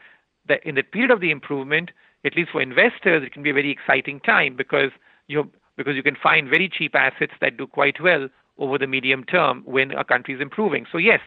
that 0.47 0.65
in 0.65 0.75
the 0.75 0.83
period 0.83 1.11
of 1.11 1.21
the 1.21 1.31
improvement, 1.31 1.91
at 2.25 2.35
least 2.35 2.51
for 2.51 2.61
investors, 2.61 3.23
it 3.23 3.31
can 3.31 3.43
be 3.43 3.51
a 3.51 3.53
very 3.53 3.71
exciting 3.71 4.19
time 4.19 4.55
because 4.55 4.91
you 5.27 5.49
because 5.77 5.95
you 5.95 6.03
can 6.03 6.15
find 6.15 6.49
very 6.49 6.69
cheap 6.69 6.95
assets 6.95 7.33
that 7.41 7.57
do 7.57 7.67
quite 7.67 8.01
well 8.01 8.29
over 8.57 8.77
the 8.77 8.87
medium 8.87 9.23
term 9.23 9.61
when 9.65 9.91
a 9.91 10.03
country 10.03 10.33
is 10.33 10.41
improving. 10.41 10.85
So, 10.91 10.97
yes, 10.97 11.19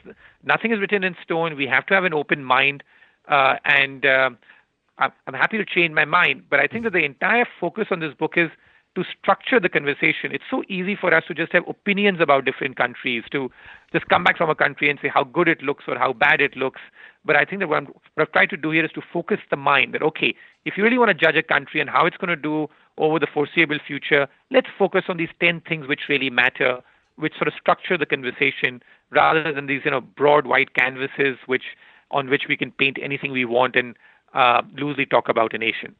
nothing 0.42 0.72
is 0.72 0.80
written 0.80 1.04
in 1.04 1.14
stone. 1.22 1.56
We 1.56 1.66
have 1.66 1.84
to 1.86 1.94
have 1.94 2.04
an 2.04 2.14
open 2.14 2.42
mind. 2.44 2.82
Uh, 3.28 3.56
and 3.66 4.06
uh, 4.06 4.30
I'm 4.98 5.34
happy 5.34 5.58
to 5.58 5.64
change 5.64 5.92
my 5.92 6.06
mind. 6.06 6.44
But 6.48 6.60
I 6.60 6.66
think 6.66 6.84
that 6.84 6.94
the 6.94 7.04
entire 7.04 7.46
focus 7.60 7.88
on 7.90 8.00
this 8.00 8.14
book 8.14 8.34
is 8.36 8.48
to 8.98 9.04
structure 9.16 9.60
the 9.60 9.68
conversation. 9.68 10.32
It's 10.32 10.50
so 10.50 10.64
easy 10.68 10.96
for 10.96 11.14
us 11.14 11.22
to 11.28 11.34
just 11.34 11.52
have 11.52 11.62
opinions 11.68 12.18
about 12.20 12.44
different 12.44 12.76
countries, 12.76 13.22
to 13.30 13.48
just 13.92 14.08
come 14.08 14.24
back 14.24 14.36
from 14.36 14.50
a 14.50 14.56
country 14.56 14.90
and 14.90 14.98
say 15.00 15.06
how 15.06 15.22
good 15.22 15.46
it 15.46 15.62
looks 15.62 15.84
or 15.86 15.96
how 15.96 16.12
bad 16.12 16.40
it 16.40 16.56
looks. 16.56 16.80
But 17.24 17.36
I 17.36 17.44
think 17.44 17.60
that 17.60 17.68
what, 17.68 17.76
I'm, 17.76 17.86
what 17.86 18.26
I've 18.26 18.32
tried 18.32 18.50
to 18.50 18.56
do 18.56 18.72
here 18.72 18.84
is 18.84 18.90
to 18.92 19.02
focus 19.12 19.38
the 19.50 19.56
mind 19.56 19.94
that, 19.94 20.02
okay, 20.02 20.34
if 20.64 20.76
you 20.76 20.82
really 20.82 20.98
want 20.98 21.10
to 21.10 21.14
judge 21.14 21.36
a 21.36 21.44
country 21.44 21.80
and 21.80 21.88
how 21.88 22.06
it's 22.06 22.16
going 22.16 22.28
to 22.28 22.36
do 22.36 22.66
over 22.96 23.20
the 23.20 23.28
foreseeable 23.32 23.78
future, 23.86 24.26
let's 24.50 24.66
focus 24.76 25.04
on 25.08 25.16
these 25.16 25.30
10 25.38 25.60
things 25.60 25.86
which 25.86 26.08
really 26.08 26.30
matter 26.30 26.80
which 27.14 27.34
sort 27.34 27.48
of 27.48 27.54
structure 27.60 27.98
the 27.98 28.06
conversation 28.06 28.82
rather 29.10 29.52
than 29.52 29.66
these 29.66 29.82
you 29.84 29.90
know 29.90 30.00
broad 30.00 30.46
white 30.46 30.74
canvases 30.74 31.36
which 31.46 31.64
on 32.12 32.30
which 32.30 32.44
we 32.48 32.56
can 32.56 32.70
paint 32.70 32.96
anything 33.02 33.32
we 33.32 33.44
want 33.44 33.74
and 33.74 33.96
uh, 34.34 34.62
loosely 34.76 35.04
talk 35.04 35.28
about 35.28 35.52
a 35.52 35.58
nation. 35.58 35.94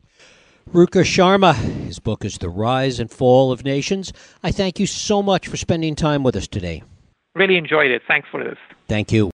Ruchir 0.73 1.03
Sharma, 1.03 1.55
his 1.55 1.99
book 1.99 2.27
is 2.27 2.37
The 2.37 2.51
Rise 2.51 3.01
and 3.01 3.11
Fall 3.11 3.53
of 3.53 3.65
Nations. 3.65 4.13
I 4.43 4.51
thank 4.51 4.79
you 4.79 4.87
so 4.87 5.23
much 5.23 5.49
for 5.49 5.57
spending 5.57 5.95
time 5.95 6.23
with 6.23 6.37
us 6.37 6.47
today. 6.47 6.83
Really 7.35 7.57
enjoyed 7.57 7.91
it. 7.91 8.03
Thanks 8.07 8.29
for 8.31 8.45
this. 8.45 8.59
Thank 8.87 9.11
you. 9.11 9.27